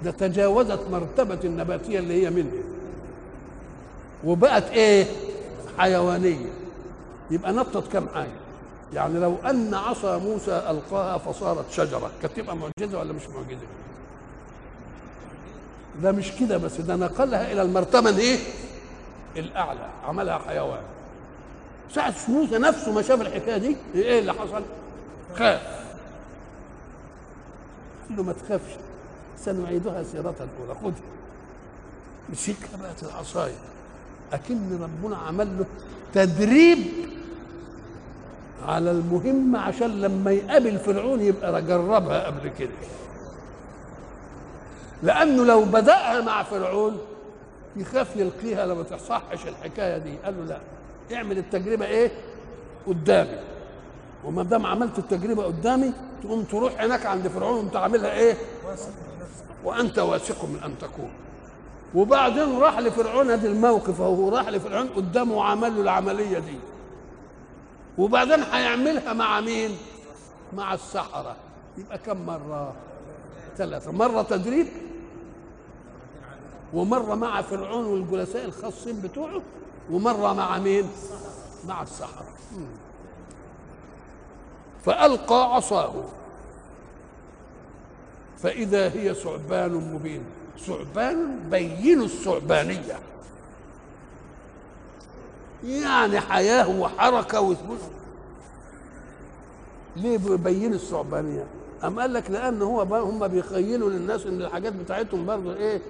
ده 0.04 0.10
تجاوزت 0.10 0.80
مرتبة 0.90 1.38
النباتية 1.44 1.98
اللي 1.98 2.22
هي 2.24 2.30
منها. 2.30 2.62
وبقت 4.24 4.70
إيه؟ 4.70 5.06
حيوانيه 5.78 6.46
يبقى 7.30 7.52
نطت 7.52 7.92
كم 7.92 8.08
حاجة 8.08 8.30
يعني 8.94 9.18
لو 9.18 9.36
أن 9.50 9.74
عصا 9.74 10.18
موسى 10.18 10.50
ألقاها 10.70 11.18
فصارت 11.18 11.70
شجرة 11.70 12.10
كانت 12.22 12.36
تبقى 12.36 12.56
معجزة 12.56 12.98
ولا 12.98 13.12
مش 13.12 13.22
معجزة؟ 13.28 13.66
ده 16.02 16.12
مش 16.12 16.32
كده 16.32 16.56
بس 16.56 16.80
ده 16.80 16.96
نقلها 16.96 17.52
إلى 17.52 17.62
المرتبة 17.62 18.18
إيه 18.18 18.38
الأعلى 19.36 19.88
عملها 20.04 20.38
حيوان. 20.38 20.82
ساعة 21.94 22.14
موسى 22.28 22.58
نفسه 22.58 22.92
ما 22.92 23.02
شاف 23.02 23.20
الحكاية 23.20 23.56
دي 23.56 23.76
إيه 23.94 24.18
اللي 24.18 24.32
حصل؟ 24.32 24.62
خاف. 25.36 25.60
قال 28.08 28.16
له 28.16 28.22
ما 28.22 28.32
تخافش 28.32 28.72
سنعيدها 29.38 30.02
سيرتها 30.02 30.46
الأولى. 30.56 30.80
خذها 30.80 31.02
مسكها 32.28 32.76
بقت 32.82 33.02
العصاية. 33.02 33.54
أكن 34.32 34.78
ربنا 34.82 35.16
عمل 35.16 35.58
له 35.58 35.66
تدريب 36.14 36.78
على 38.66 38.90
المهمة 38.90 39.58
عشان 39.58 40.00
لما 40.00 40.30
يقابل 40.30 40.78
فرعون 40.78 41.20
يبقى 41.20 41.62
جربها 41.62 42.26
قبل 42.26 42.48
كده. 42.58 42.70
لأنه 45.02 45.44
لو 45.44 45.64
بدأها 45.64 46.20
مع 46.20 46.42
فرعون 46.42 46.98
يخاف 47.76 48.16
يلقيها 48.16 48.66
لما 48.66 48.82
تصحش 48.82 49.46
الحكاية 49.48 49.98
دي. 49.98 50.16
قال 50.24 50.34
له 50.38 50.44
لا 50.44 51.16
اعمل 51.16 51.38
التجربة 51.38 51.86
إيه؟ 51.86 52.10
قدامي. 52.86 53.38
وما 54.24 54.42
دام 54.42 54.66
عملت 54.66 54.98
التجربة 54.98 55.44
قدامي 55.44 55.92
تقوم 56.22 56.42
تروح 56.42 56.80
هناك 56.80 57.06
عند 57.06 57.28
فرعون 57.28 57.58
وانت 57.58 57.76
عاملها 57.76 58.12
إيه 58.12 58.34
وأنت 59.64 59.98
واثق 59.98 60.44
من 60.44 60.60
أن 60.64 60.78
تكون. 60.78 61.10
وبعدين 61.94 62.58
راح 62.58 62.78
لفرعون 62.78 63.30
ادي 63.30 63.46
الموقف 63.46 64.00
اهو 64.00 64.28
راح 64.28 64.48
لفرعون 64.48 64.88
قدامه 64.88 65.34
وعمل 65.34 65.74
له 65.76 65.80
العملية 65.80 66.38
دي. 66.38 66.58
وبعدين 67.98 68.42
هيعملها 68.42 69.12
مع 69.12 69.40
مين؟ 69.40 69.76
مع 70.52 70.74
السحرة. 70.74 71.36
يبقى 71.78 71.98
كم 71.98 72.26
مرة؟ 72.26 72.72
ثلاثة. 73.56 73.92
مرة 73.92 74.22
تدريب 74.22 74.66
ومرة 76.74 77.14
مع 77.14 77.42
فرعون 77.42 77.84
والجلساء 77.84 78.44
الخاصين 78.44 79.00
بتوعه 79.00 79.42
ومرة 79.90 80.32
مع 80.32 80.58
مين؟ 80.58 80.88
مع 81.68 81.82
السحرة. 81.82 82.26
فألقى 84.84 85.54
عصاه. 85.54 85.94
فإذا 88.38 88.88
هي 88.92 89.14
ثعبان 89.14 89.72
مبين. 89.94 90.24
ثعبان 90.58 91.38
بين 91.50 92.02
الثعبانية. 92.02 92.98
يعني 95.64 96.20
حياة 96.20 96.80
وحركة 96.80 97.40
وثبوت. 97.40 97.78
ليه 99.96 100.18
بيبين 100.18 100.74
الثعبانية؟ 100.74 101.44
أم 101.84 102.00
قال 102.00 102.12
لك 102.12 102.30
لأن 102.30 102.62
هو 102.62 102.82
هم 102.82 103.28
بيخيلوا 103.28 103.90
للناس 103.90 104.26
إن 104.26 104.42
الحاجات 104.42 104.72
بتاعتهم 104.72 105.26
برضه 105.26 105.56
إيه؟ 105.56 105.80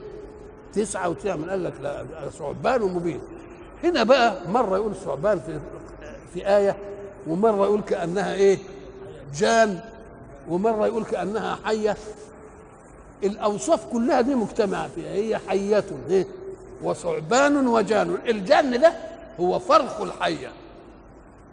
تسعة 0.73 1.09
وتعمل 1.09 1.51
قال 1.51 1.65
لك 1.65 1.73
لا 1.83 2.05
ثعبان 2.39 2.83
مبين. 2.83 3.21
هنا 3.85 4.03
بقى 4.03 4.49
مرة 4.49 4.77
يقول 4.77 4.95
ثعبان 4.95 5.41
في 5.41 5.61
في 6.35 6.47
آية 6.57 6.77
ومرة 7.27 7.65
يقول 7.65 7.81
كأنها 7.81 8.35
إيه؟ 8.35 8.59
جان. 9.35 9.81
ومرة 10.49 10.87
يقول 10.87 11.05
كأنها 11.05 11.59
حية. 11.65 11.97
الأوصاف 13.25 13.87
كلها 13.87 14.21
دي 14.21 14.35
مجتمعه 14.35 14.89
فيها 14.89 15.13
هي 15.13 15.39
حية 15.49 15.85
إيه؟ 16.11 16.27
وثعبان 16.83 17.67
وجان. 17.67 18.19
الجان 18.29 18.81
ده 18.81 18.93
هو 19.41 19.59
فرخ 19.59 20.01
الحية. 20.01 20.53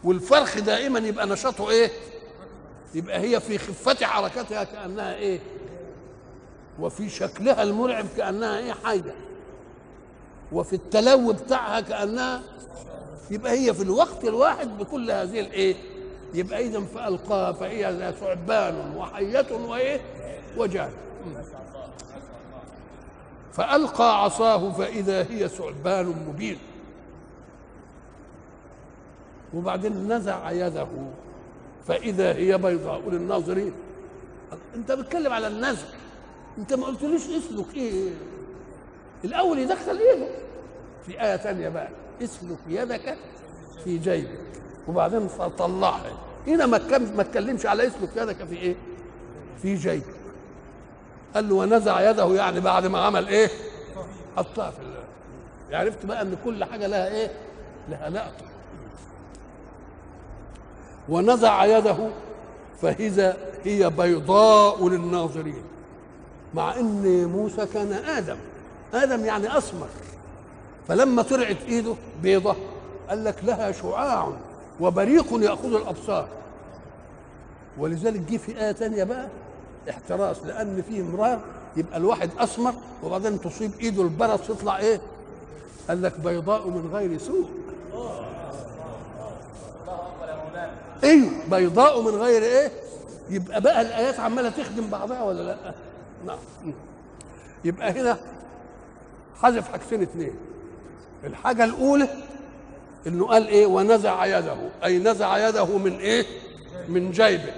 والفرخ 0.04 0.60
دائما 0.60 1.00
يبقى 1.00 1.28
نشاطه 1.28 1.70
إيه؟ 1.70 1.92
يبقى 2.96 3.20
هي 3.20 3.40
في 3.40 3.58
خفة 3.58 4.06
حركتها 4.06 4.64
كأنها 4.64 5.16
إيه؟ 5.16 5.40
وفي 6.80 7.10
شكلها 7.10 7.64
المرعب 7.64 8.06
كأنها 8.18 8.58
إيه؟ 8.60 8.74
حية. 8.84 9.16
وفي 10.52 10.74
التلو 10.74 11.34
بتاعها 11.34 11.82
كأنها 11.82 12.42
يبقى 13.32 13.52
هي 13.52 13.74
في 13.74 13.84
الوقت 13.84 14.24
الواحد 14.24 14.78
بكل 14.78 15.12
هذه 15.12 15.40
الإيه؟ 15.40 15.76
يبقى 16.34 16.66
اذا 16.66 16.80
فألقاها 16.82 17.52
فهي 17.52 18.14
ثعبان 18.20 18.94
وحية 18.98 19.46
وإيه؟ 19.68 20.02
وجان. 20.58 20.92
فألقى 23.54 24.24
عصاه 24.24 24.72
فإذا 24.72 25.28
هي 25.32 25.48
ثعبان 25.48 26.06
مبين. 26.28 26.58
وبعدين 29.54 30.14
نزع 30.14 30.52
يده 30.52 30.88
فإذا 31.88 32.34
هي 32.34 32.58
بيضاء 32.58 33.10
للناظرين. 33.10 33.74
أنت 34.76 34.92
بتتكلم 34.92 35.34
على 35.34 35.48
النزع. 35.48 35.88
أنت 36.58 36.74
ما 36.74 36.86
قلتليش 36.86 37.22
اسلك 37.30 37.76
إيه؟ 37.76 38.10
الأول 39.26 39.60
يدخل 39.60 39.98
إيده 39.98 40.28
في 41.06 41.22
آية 41.22 41.36
تانية 41.36 41.70
بقى 41.70 41.90
اسلك 42.24 42.58
يدك 42.68 43.18
في 43.84 43.98
جيبك. 43.98 44.40
وبعدين 44.88 45.28
طلعها 45.58 46.12
هنا 46.48 46.66
ما 46.66 46.78
ما 47.16 47.24
على 47.66 47.88
اسلك 47.88 48.10
يدك 48.16 48.44
في 48.46 48.56
إيه؟ 48.56 48.76
في 49.62 49.76
جيبك. 49.76 50.23
قال 51.36 51.50
له 51.50 51.56
ونزع 51.56 52.10
يده 52.10 52.36
يعني 52.36 52.60
بعد 52.60 52.86
ما 52.86 53.00
عمل 53.00 53.28
إيه؟ 53.28 53.50
حطها 54.38 54.72
في 54.72 54.80
الله 54.80 55.04
عرفت 55.80 56.06
بقى 56.06 56.22
إن 56.22 56.38
كل 56.46 56.64
حاجة 56.66 56.88
لها 56.88 57.08
إيه؟ 57.08 57.32
لها 57.90 58.10
لقطه 58.10 58.46
ونزع 61.10 61.66
يده 61.66 61.96
فإذا 62.82 63.38
هي 63.64 63.90
بيضاء 63.90 64.90
للناظرين. 64.90 65.64
مع 66.54 66.76
إن 66.76 67.26
موسى 67.26 67.66
كان 67.66 67.92
آدم. 67.94 68.38
آدم 68.94 69.26
يعني 69.26 69.58
أسمر. 69.58 69.88
فلما 70.88 71.22
طلعت 71.22 71.58
إيده 71.68 71.96
بيضة 72.22 72.56
قال 73.10 73.24
لك 73.24 73.36
لها 73.44 73.72
شعاع 73.72 74.28
وبريق 74.80 75.26
يأخذ 75.34 75.74
الأبصار. 75.76 76.28
ولذلك 77.78 78.20
جه 78.20 78.38
في 78.38 78.60
آية 78.66 78.72
ثانية 78.72 79.04
بقى 79.04 79.28
احتراس 79.90 80.38
لأن 80.46 80.84
فيه 80.90 81.02
امرار 81.02 81.40
يبقى 81.78 81.98
الواحد 81.98 82.30
أسمر 82.40 82.74
وبعدين 83.04 83.42
تصيب 83.42 83.72
إيده 83.80 84.02
البرص 84.04 84.50
يطلع 84.50 84.78
إيه؟ 84.78 85.02
قال 85.88 86.02
لك 86.02 86.20
بيضاء 86.20 86.68
من 86.68 86.90
غير 86.94 87.18
سوء. 87.18 87.50
أيوه 91.04 91.32
بيضاء 91.52 92.02
من 92.02 92.22
غير 92.22 92.44
إيه؟ 92.44 92.72
يبقى 93.30 93.62
بقى 93.62 93.82
الآيات 93.82 94.20
عمالة 94.20 94.50
تخدم 94.50 94.88
بعضها 94.88 95.24
ولا 95.24 95.42
لأ؟ 95.42 95.74
نعم. 96.26 96.38
يبقى 97.66 97.92
هنا 97.92 98.18
حذف 99.42 99.72
حاجتين 99.72 100.02
اثنين 100.02 100.36
الحاجة 101.24 101.64
الأولى 101.64 102.08
إنه 103.08 103.26
قال 103.28 103.48
إيه؟ 103.48 103.66
ونزع 103.66 104.26
يده. 104.26 104.58
أي 104.84 105.00
نزع 105.00 105.50
يده 105.50 105.78
من 105.78 106.00
إيه؟ 106.00 106.26
من 106.88 107.12
جيبه. 107.12 107.54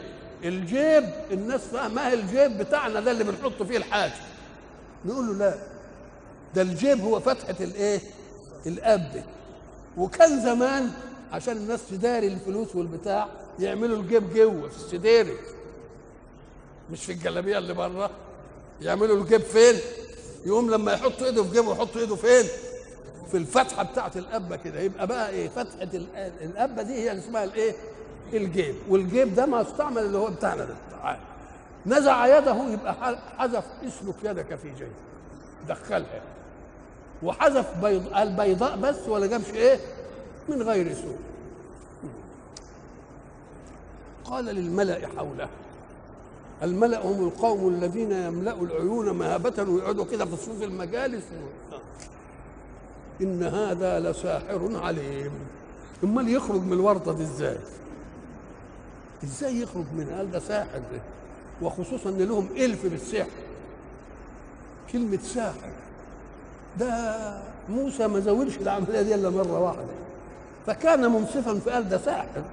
الجيب 0.45 1.09
الناس 1.31 1.61
فاهمها 1.61 2.13
الجيب 2.13 2.57
بتاعنا 2.57 2.99
ده 2.99 3.11
اللي 3.11 3.23
بنحط 3.23 3.63
فيه 3.63 3.77
الحاجة. 3.77 4.13
نقول 5.05 5.27
له 5.27 5.33
لا 5.33 5.55
ده 6.55 6.61
الجيب 6.61 7.01
هو 7.01 7.19
فتحة 7.19 7.55
الإيه؟ 7.59 7.99
الأب. 8.65 9.23
وكان 9.97 10.41
زمان 10.43 10.91
عشان 11.31 11.57
الناس 11.57 11.79
تداري 11.91 12.27
الفلوس 12.27 12.75
والبتاع 12.75 13.27
يعملوا 13.59 13.97
الجيب 13.97 14.33
جوه 14.33 14.69
في 14.69 14.75
السديري 14.77 15.37
مش 16.91 17.05
في 17.05 17.11
الجلابية 17.11 17.57
اللي 17.57 17.73
بره 17.73 18.09
يعملوا 18.81 19.17
الجيب 19.17 19.41
فين؟ 19.41 19.75
يقوم 20.45 20.71
لما 20.71 20.93
يحط 20.93 21.23
إيده 21.23 21.43
في 21.43 21.51
جيبه 21.51 21.71
يحط 21.71 21.97
إيده 21.97 22.15
فين؟ 22.15 22.45
في 23.31 23.37
الفتحة 23.37 23.83
بتاعت 23.83 24.17
القبه 24.17 24.55
كده. 24.55 24.79
يبقى 24.79 25.07
بقى 25.07 25.29
إيه؟ 25.29 25.49
فتحة 25.49 25.89
القبه 26.41 26.81
دي 26.81 26.93
هي 26.93 27.11
اللي 27.11 27.21
اسمها 27.23 27.43
الإيه؟ 27.43 27.75
الجيب 28.33 28.75
والجيب 28.89 29.35
ده 29.35 29.45
ما 29.45 29.61
استعمل 29.61 29.97
اللي 30.01 30.17
هو 30.17 30.27
بتاعنا 30.27 30.65
ده. 30.65 30.75
نزع 31.85 32.37
يده 32.37 32.69
يبقى 32.69 33.17
حذف 33.37 33.65
اسلك 33.87 34.15
يدك 34.23 34.55
في 34.55 34.69
جيبك 34.69 34.91
دخلها. 35.67 36.21
وحذف 37.23 37.77
بيض 37.83 38.17
البيضاء 38.17 38.77
بس 38.77 39.07
ولا 39.07 39.25
جابش 39.25 39.49
إيه؟ 39.53 39.79
من 40.49 40.61
غير 40.61 40.93
سوء. 40.93 41.17
قال 44.25 44.45
للملأ 44.45 45.07
حوله. 45.17 45.47
الملأ 46.63 47.05
هم 47.05 47.27
القوم 47.27 47.67
الذين 47.67 48.11
يملأوا 48.11 48.65
العيون 48.65 49.11
مهابة 49.11 49.63
ويقعدوا 49.63 50.05
كده 50.05 50.25
في 50.25 50.35
صفوف 50.35 50.63
المجالس. 50.63 51.23
و... 51.23 51.75
إن 53.21 53.43
هذا 53.43 53.99
لساحر 53.99 54.69
عليم. 54.83 55.31
أمال 56.03 56.29
يخرج 56.29 56.61
من 56.61 56.73
الورطة 56.73 57.13
دي 57.13 57.23
إزاي؟ 57.23 57.57
إزاي 59.25 59.61
يخرج 59.61 59.85
من 59.97 60.13
قال 60.17 60.31
ده 60.31 60.39
ساحر 60.39 60.77
ده؟ 60.77 61.01
وخصوصا 61.61 62.09
إن 62.09 62.17
لهم 62.17 62.47
إلف 62.57 62.85
بالسحر. 62.85 63.29
كلمة 64.91 65.19
ساحر. 65.23 65.71
ده 66.79 67.17
موسى 67.69 68.07
ما 68.07 68.19
زودش 68.19 68.57
العملية 68.57 69.01
دي 69.01 69.15
إلا 69.15 69.29
مرة 69.29 69.59
واحدة. 69.59 69.85
فكان 70.67 71.11
منصفا 71.11 71.59
في 71.59 71.69
قال 71.69 71.89
ده 71.89 71.97
ساحر. 71.97 72.43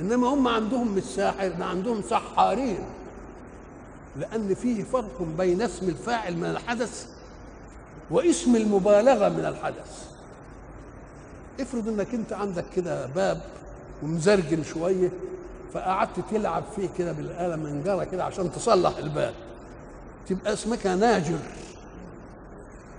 إنما 0.00 0.26
هم 0.28 0.48
عندهم 0.48 0.94
مش 0.94 1.02
ساحر 1.02 1.48
ده 1.48 1.64
عندهم 1.64 2.02
سحارين. 2.02 2.78
لأن 4.16 4.54
فيه 4.54 4.84
فرق 4.84 5.22
بين 5.38 5.62
اسم 5.62 5.88
الفاعل 5.88 6.36
من 6.36 6.44
الحدث 6.44 7.06
واسم 8.10 8.56
المبالغة 8.56 9.28
من 9.28 9.44
الحدث. 9.44 10.08
افرض 11.60 11.88
إنك 11.88 12.14
أنت 12.14 12.32
عندك 12.32 12.64
كده 12.76 13.06
باب 13.06 13.40
ومزرجن 14.02 14.64
شوية 14.64 15.10
فقعدت 15.72 16.20
تلعب 16.30 16.64
فيه 16.76 16.88
كده 16.98 17.12
بالآلة 17.12 17.56
منجره 17.56 18.04
كده 18.04 18.24
عشان 18.24 18.52
تصلح 18.52 18.96
الباب. 18.98 19.34
تبقى 20.28 20.52
اسمك 20.52 20.86
ناجر. 20.86 21.38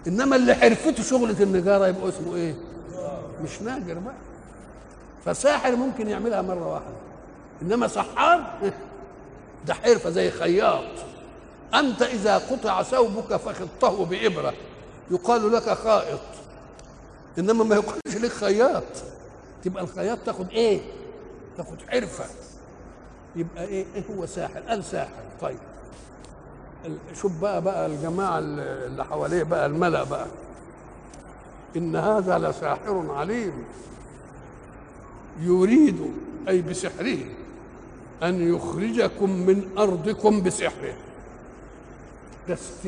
إنما 0.08 0.36
اللي 0.36 0.56
حرفته 0.56 1.04
شغلة 1.04 1.44
النجاره 1.44 1.88
يبقى 1.88 2.10
اسمه 2.10 2.36
إيه؟ 2.36 2.56
مش 3.44 3.62
ناجر 3.62 3.94
بقى. 3.94 4.14
فساحر 5.26 5.76
ممكن 5.76 6.10
يعملها 6.10 6.42
مرة 6.42 6.74
واحدة. 6.74 6.96
إنما 7.62 7.88
سحار؟ 7.88 8.60
ده 9.68 9.74
حرفة 9.74 10.10
زي 10.10 10.32
خياط. 10.32 10.84
أنت 11.74 12.02
إذا 12.02 12.38
قطع 12.38 12.84
ثوبك 12.84 13.36
فخطه 13.36 14.06
بإبرة. 14.06 14.54
يقال 15.12 15.52
لك 15.52 15.70
خائط. 15.70 16.20
إنما 17.40 17.64
ما 17.64 17.76
يقالش 17.76 18.18
لك 18.18 18.32
خياط. 18.32 18.84
تبقى 19.64 19.84
الخياط 19.84 20.18
تاخد 20.26 20.50
إيه؟ 20.50 20.82
تاخد 21.58 21.78
حرفة. 21.90 22.26
يبقى 23.36 23.64
إيه؟ 23.64 23.86
إيه 23.96 24.04
هو 24.18 24.26
ساحر؟ 24.26 24.60
قال 24.60 24.84
ساحر. 24.84 25.24
طيب. 25.42 25.58
شوف 27.14 27.42
بقى 27.42 27.62
بقى 27.62 27.86
الجماعة 27.86 28.40
اللي 28.40 29.06
حواليه 29.06 29.44
بقى 29.44 29.66
الملأ 29.66 30.04
بقى. 30.04 30.28
إن 31.78 31.96
هذا 31.96 32.38
لساحر 32.38 33.12
عليم. 33.12 33.54
يريد 35.40 36.14
أي 36.48 36.62
بسحره 36.62 37.18
أن 38.24 38.56
يخرجكم 38.56 39.30
من 39.30 39.70
أرضكم 39.78 40.44
بسحره. 40.44 40.94
ده 42.48 42.54
است... 42.54 42.88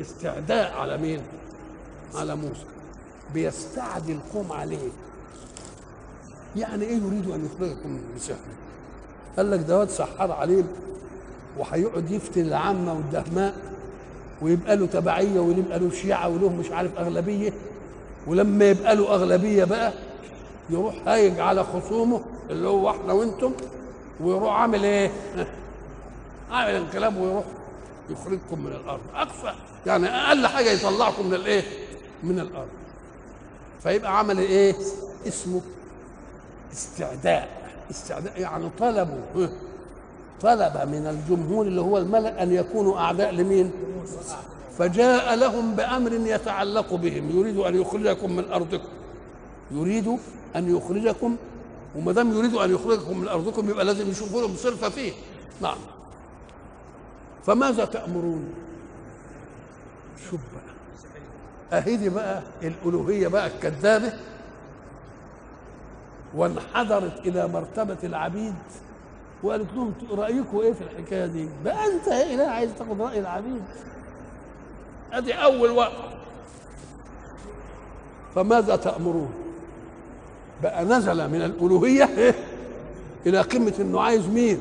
استعداء 0.00 0.72
على 0.72 0.98
مين؟ 0.98 1.22
على 2.14 2.36
موسى. 2.36 2.64
بيستعدي 3.34 4.12
القوم 4.12 4.52
عليه. 4.52 4.88
يعني 6.56 6.84
إيه 6.84 6.96
يريد 6.96 7.30
أن 7.30 7.46
يخرجكم 7.54 8.00
بسحره 8.16 8.59
قال 9.36 9.50
لك 9.50 9.60
ده 9.60 9.78
واد 9.78 9.90
سحار 9.90 10.32
عليم 10.32 10.68
وهيقعد 11.58 12.10
يفتن 12.10 12.40
العامة 12.40 12.92
والدهماء 12.92 13.54
ويبقى 14.42 14.76
له 14.76 14.86
تبعية 14.86 15.40
ويبقى 15.40 15.78
له 15.78 15.90
شيعة 15.90 16.28
وله 16.28 16.48
مش 16.48 16.70
عارف 16.70 16.98
أغلبية 16.98 17.52
ولما 18.26 18.70
يبقى 18.70 18.96
له 18.96 19.14
أغلبية 19.14 19.64
بقى 19.64 19.92
يروح 20.70 20.94
هايج 21.06 21.40
على 21.40 21.64
خصومه 21.64 22.20
اللي 22.50 22.68
هو 22.68 22.90
إحنا 22.90 23.12
وإنتم 23.12 23.52
ويروح 24.20 24.52
عامل 24.52 24.84
إيه؟ 24.84 25.10
عامل 26.52 26.74
انقلاب 26.74 27.16
ويروح 27.16 27.44
يخرجكم 28.10 28.64
من 28.64 28.72
الأرض 28.72 29.00
أقصى 29.14 29.54
يعني 29.86 30.06
أقل 30.06 30.46
حاجة 30.46 30.70
يطلعكم 30.70 31.26
من 31.26 31.34
الإيه؟ 31.34 31.62
من 32.22 32.40
الأرض 32.40 32.68
فيبقى 33.82 34.18
عمل 34.18 34.38
إيه؟ 34.38 34.74
اسمه 35.26 35.60
استعداء 36.72 37.59
استعداء 37.90 38.40
يعني 38.40 38.70
طلبوا 38.78 39.48
طلب 40.40 40.88
من 40.88 41.06
الجمهور 41.06 41.66
اللي 41.66 41.80
هو 41.80 41.98
الملأ 41.98 42.42
أن 42.42 42.52
يكونوا 42.52 42.98
أعداء 42.98 43.30
لمين؟ 43.34 43.70
فجاء 44.78 45.34
لهم 45.34 45.74
بأمر 45.74 46.12
يتعلق 46.12 46.94
بهم. 46.94 47.38
يريد 47.38 47.56
أن 47.56 47.80
يخرجكم 47.80 48.36
من 48.36 48.44
أرضكم. 48.52 48.88
يريد 49.70 50.18
أن 50.56 50.76
يخرجكم 50.76 51.36
وما 51.96 52.12
دام 52.12 52.38
يريد 52.38 52.54
أن 52.54 52.74
يخرجكم 52.74 53.18
من 53.18 53.28
أرضكم 53.28 53.70
يبقى 53.70 53.84
لازم 53.84 54.10
يشوفوا 54.10 54.40
لهم 54.40 54.56
صرفة 54.56 54.88
فيه. 54.88 55.12
نعم. 55.62 55.78
فماذا 57.46 57.84
تأمرون؟ 57.84 58.54
شوف 60.30 60.40
بقى. 60.40 60.70
أهدي 61.80 62.08
بقى 62.08 62.42
الألوهية 62.62 63.28
بقى 63.28 63.46
الكذابة. 63.46 64.12
وانحدرت 66.34 67.26
إلى 67.26 67.48
مرتبة 67.48 67.96
العبيد 68.04 68.54
وقالت 69.42 69.72
لهم 69.74 69.92
رأيكم 70.10 70.58
إيه 70.58 70.72
في 70.72 70.80
الحكاية 70.80 71.26
دي؟ 71.26 71.48
بقى 71.64 71.86
أنت 71.86 72.06
يا 72.06 72.34
إله 72.34 72.44
عايز 72.44 72.70
تاخد 72.78 73.00
رأي 73.00 73.18
العبيد. 73.18 73.62
أدي 75.12 75.32
أول 75.32 75.70
وقت. 75.70 75.92
فماذا 78.34 78.76
تأمرون؟ 78.76 79.30
بقى 80.62 80.84
نزل 80.84 81.28
من 81.28 81.42
الألوهية 81.42 82.08
إلى 83.26 83.40
قمة 83.40 83.74
إنه 83.80 84.00
عايز 84.00 84.26
مين؟ 84.28 84.60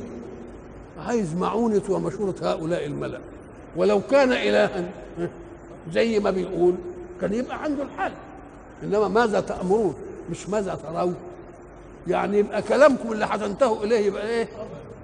عايز 1.07 1.35
معونة 1.35 1.81
ومشورة 1.89 2.35
هؤلاء 2.41 2.85
الملأ. 2.85 3.19
ولو 3.75 4.01
كان 4.11 4.31
الها 4.31 4.89
زي 5.93 6.19
ما 6.19 6.31
بيقول 6.31 6.75
كان 7.21 7.33
يبقى 7.33 7.63
عنده 7.63 7.83
الحل. 7.83 8.11
إنما 8.83 9.07
ماذا 9.07 9.39
تأمرون؟ 9.39 9.95
مش 10.31 10.49
ماذا 10.49 10.75
ترون. 10.75 11.15
يعني 12.07 12.37
يبقى 12.39 12.61
كلامكم 12.61 13.11
اللي 13.11 13.25
هتنتهوا 13.25 13.83
إليه 13.83 13.99
يبقى 13.99 14.27
إيه؟ 14.27 14.47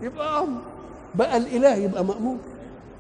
يبقى 0.02 0.40
أمر 0.44 0.62
بقى 1.16 1.38
الإله 1.38 1.76
يبقى 1.76 2.06
مامور 2.06 2.38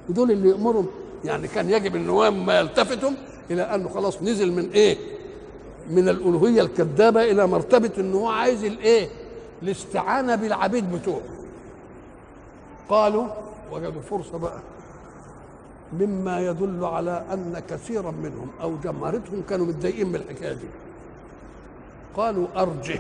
ودول 0.10 0.32
اللي 0.32 0.50
يأمرهم. 0.50 0.88
يعني 1.26 1.48
كان 1.48 1.70
يجب 1.70 1.96
النوام 1.96 2.46
ما 2.46 2.60
يلتفتهم 2.60 3.16
إلى 3.52 3.62
أنه 3.62 3.90
خلاص 3.90 4.22
نزل 4.22 4.52
من 4.52 4.70
إيه؟ 4.72 4.98
من 5.90 6.10
الألوهية 6.10 6.62
الكذابة 6.62 7.24
إلى 7.24 7.48
مرتبة 7.48 7.92
إن 7.98 8.14
هو 8.14 8.28
عايز 8.30 8.64
الإيه؟ 8.64 9.08
الاستعانة 9.64 10.36
بالعبيد 10.36 10.92
بتوعه. 10.92 11.22
قالوا 12.90 13.28
وجدوا 13.72 14.02
فرصة 14.02 14.38
بقى. 14.38 14.60
مما 16.00 16.40
يدل 16.42 16.86
على 16.86 17.24
أن 17.34 17.62
كثيرا 17.70 18.12
منهم 18.12 18.48
أو 18.62 18.76
جمهرتهم 18.84 19.44
كانوا 19.50 19.66
متضايقين 19.66 20.08
من 20.08 20.16
الحكاية 20.16 20.54
دي. 20.54 20.68
قالوا 22.18 22.48
أرجه. 22.56 23.00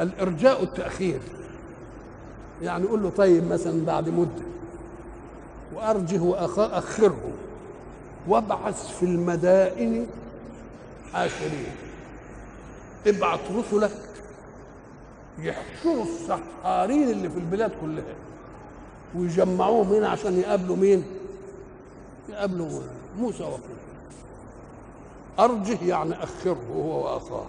الإرجاء 0.00 0.62
التاخير 0.62 1.20
يعني 2.62 2.86
قول 2.86 3.02
له 3.02 3.10
طيب 3.10 3.52
مثلا 3.52 3.84
بعد 3.86 4.08
مدة. 4.08 4.44
وأرجه 5.74 6.18
واخره 6.22 7.32
وابعث 8.28 8.98
في 8.98 9.02
المدائن 9.02 10.06
حاشرين 11.12 11.66
ابعث 13.06 13.40
رسلك. 13.56 13.98
يحشروا 15.38 16.04
السحارين 16.04 17.08
اللي 17.10 17.30
في 17.30 17.38
البلاد 17.38 17.72
كلها. 17.80 18.14
ويجمعوهم 19.16 19.92
هنا 19.92 20.08
عشان 20.08 20.38
يقابلوا 20.38 20.76
مين؟ 20.76 21.04
يقابلوا 22.28 22.80
موسى 23.18 23.42
وقومه 23.42 23.60
أرجه 25.38 25.84
يعني 25.84 26.22
أخره 26.22 26.58
هو 26.74 27.04
وأخاه. 27.04 27.46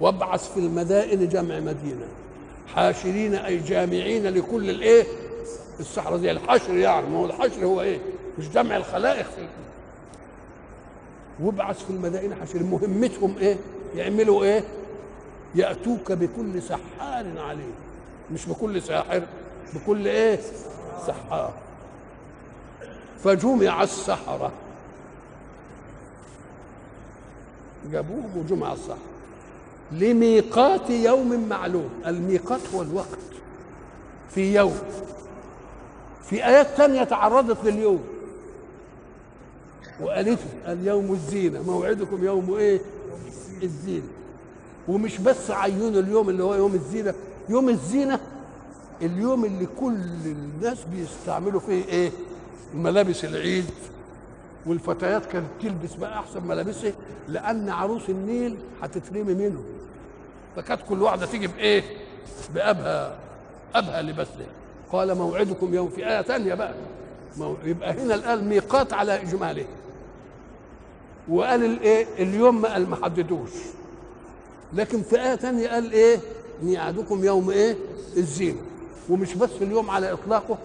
وابعث 0.00 0.52
في 0.52 0.60
المدائن 0.60 1.28
جمع 1.28 1.60
مدينة 1.60 2.06
حاشرين 2.74 3.34
أي 3.34 3.58
جامعين 3.58 4.26
لكل 4.26 4.70
الإيه؟ 4.70 5.04
السحرة 5.80 6.16
زي 6.16 6.30
الحشر 6.30 6.74
يعني 6.76 7.06
ما 7.06 7.18
هو 7.18 7.26
الحشر 7.26 7.64
هو 7.64 7.80
إيه؟ 7.80 7.98
مش 8.38 8.48
جمع 8.48 8.76
الخلائق 8.76 9.26
في 9.26 9.46
وابعث 11.40 11.84
في 11.84 11.90
المدائن 11.90 12.34
حاشرين 12.34 12.70
مهمتهم 12.70 13.34
إيه؟ 13.38 13.56
يعملوا 13.96 14.44
إيه؟ 14.44 14.64
يأتوك 15.54 16.12
بكل 16.12 16.62
سحار 16.62 17.26
عليم 17.38 17.72
مش 18.32 18.46
بكل 18.46 18.82
ساحر 18.82 19.22
بكل 19.74 20.06
إيه؟ 20.06 20.38
سحار 21.06 21.52
فجمع 23.24 23.82
السحرة 23.82 24.52
جابوهم 27.92 28.36
وجمع 28.36 28.72
السحرة 28.72 28.98
لميقات 29.92 30.90
يوم 30.90 31.48
معلوم. 31.48 31.90
الميقات 32.06 32.60
هو 32.74 32.82
الوقت. 32.82 33.18
في 34.30 34.54
يوم. 34.54 34.78
في 36.22 36.46
آيات 36.46 36.66
تانية 36.76 37.04
تعرضت 37.04 37.64
لليوم. 37.64 38.04
وقالت 40.00 40.40
اليوم 40.66 41.12
الزينة. 41.12 41.62
موعدكم 41.62 42.24
يوم 42.24 42.54
إيه؟ 42.54 42.80
الزينة. 43.62 44.08
ومش 44.88 45.18
بس 45.18 45.50
عينوا 45.50 46.00
اليوم 46.00 46.30
اللي 46.30 46.42
هو 46.42 46.54
يوم 46.54 46.74
الزينة. 46.74 47.14
يوم 47.48 47.68
الزينة 47.68 48.20
اليوم 49.02 49.44
اللي 49.44 49.66
كل 49.80 50.00
الناس 50.26 50.78
بيستعملوا 50.84 51.60
فيه 51.60 51.84
إيه؟ 51.84 52.10
ملابس 52.74 53.24
العيد. 53.24 53.64
والفتيات 54.68 55.26
كانت 55.26 55.46
تلبس 55.62 55.94
بقى 55.94 56.18
أحسن 56.18 56.42
ملابسها 56.46 56.92
لأن 57.28 57.68
عروس 57.68 58.10
النيل 58.10 58.56
هتترمي 58.82 59.34
منه 59.34 59.62
فكانت 60.56 60.80
كل 60.88 61.02
واحدة 61.02 61.26
تيجي 61.26 61.46
بإيه؟ 61.46 61.82
بأبها 62.54 63.16
أبها 63.74 64.02
لبسها 64.02 64.46
قال 64.92 65.14
موعدكم 65.14 65.74
يوم 65.74 65.88
في 65.88 66.08
آية 66.08 66.22
ثانية 66.22 66.54
بقى. 66.54 66.74
يبقى 67.64 67.92
هنا 67.92 68.14
الآن 68.14 68.48
ميقات 68.48 68.92
على 68.92 69.22
إجماله. 69.22 69.64
وقال 71.28 71.64
الإيه؟ 71.64 72.06
اليوم 72.18 72.60
ما 72.62 72.72
قال 72.72 72.90
ما 72.90 72.96
حددوش. 73.04 73.50
لكن 74.72 75.02
في 75.02 75.20
آية 75.22 75.36
ثانية 75.36 75.68
قال 75.68 75.92
إيه؟ 75.92 76.18
ميعادكم 76.62 77.24
يوم 77.24 77.50
إيه؟ 77.50 77.76
الزينه 78.16 78.58
ومش 79.10 79.34
بس 79.34 79.50
اليوم 79.62 79.90
على 79.90 80.12
إطلاقه 80.12 80.58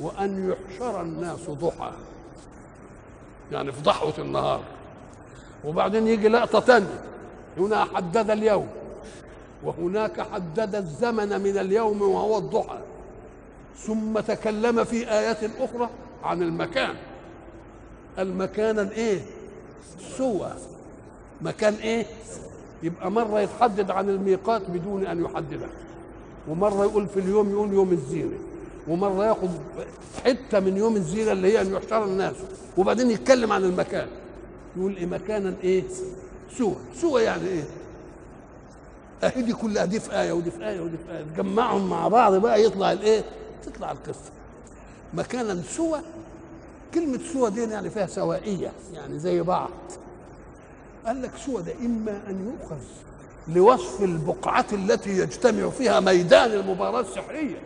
وأن 0.00 0.50
يحشر 0.52 1.02
الناس 1.02 1.50
ضحى. 1.50 1.92
يعني 3.52 3.72
في 3.72 3.82
ضحوه 3.82 4.14
النهار. 4.18 4.60
وبعدين 5.64 6.06
يجي 6.06 6.28
لقطة 6.28 6.60
ثانية 6.60 7.00
هنا 7.58 7.84
حدد 7.84 8.30
اليوم. 8.30 8.68
وهناك 9.64 10.20
حدد 10.20 10.74
الزمن 10.74 11.40
من 11.40 11.58
اليوم 11.58 12.02
وهو 12.02 12.38
الضحى. 12.38 12.78
ثم 13.76 14.20
تكلم 14.20 14.84
في 14.84 15.10
آيات 15.10 15.38
أخرى 15.60 15.88
عن 16.24 16.42
المكان. 16.42 16.94
المكان 18.18 18.78
إيه 18.78 19.20
سوى. 20.16 20.52
مكان 21.40 21.74
إيه؟ 21.74 22.06
يبقى 22.82 23.10
مرة 23.10 23.40
يتحدد 23.40 23.90
عن 23.90 24.08
الميقات 24.08 24.62
بدون 24.70 25.06
أن 25.06 25.24
يحدده. 25.24 25.66
ومرة 26.48 26.84
يقول 26.84 27.06
في 27.06 27.20
اليوم 27.20 27.50
يقول 27.50 27.72
يوم 27.72 27.92
الزينة. 27.92 28.38
ومرة 28.90 29.26
ياخد 29.26 29.48
حتة 30.24 30.60
من 30.60 30.76
يوم 30.76 30.96
الزينة 30.96 31.32
اللي 31.32 31.52
هي 31.52 31.60
أن 31.60 31.74
يحشر 31.74 32.04
الناس 32.04 32.34
وبعدين 32.78 33.10
يتكلم 33.10 33.52
عن 33.52 33.64
المكان. 33.64 34.08
يقول 34.76 34.96
إيه 34.96 35.06
مكانا 35.06 35.54
إيه؟ 35.64 35.82
سوى. 36.58 36.74
سوى 37.00 37.22
يعني 37.22 37.48
إيه؟ 37.48 37.64
أهي 39.24 39.42
دي 39.42 39.52
كلها 39.52 39.84
دي 39.84 40.00
في 40.00 40.20
آية 40.20 40.32
ودي 40.32 40.50
في 40.50 40.68
آية 40.68 40.80
ودي 40.80 40.96
في 41.06 41.12
آية. 41.16 41.22
تجمعهم 41.22 41.90
مع 41.90 42.08
بعض 42.08 42.34
بقى 42.34 42.64
يطلع 42.64 42.92
الإيه؟ 42.92 43.24
تطلع 43.66 43.92
القصة. 43.92 44.30
مكانا 45.14 45.62
سوى 45.62 46.00
كلمة 46.94 47.18
سوى 47.32 47.50
دي 47.50 47.62
يعني 47.62 47.90
فيها 47.90 48.06
سوائية 48.06 48.72
يعني 48.94 49.18
زي 49.18 49.40
بعض. 49.42 49.70
قال 51.06 51.22
لك 51.22 51.30
سوى 51.46 51.62
ده 51.62 51.72
إما 51.84 52.20
أن 52.28 52.46
يؤخذ 52.60 52.84
لوصف 53.48 54.02
البقعة 54.02 54.66
التي 54.72 55.10
يجتمع 55.18 55.70
فيها 55.70 56.00
ميدان 56.00 56.52
المباراة 56.52 57.00
السحرية. 57.00 57.56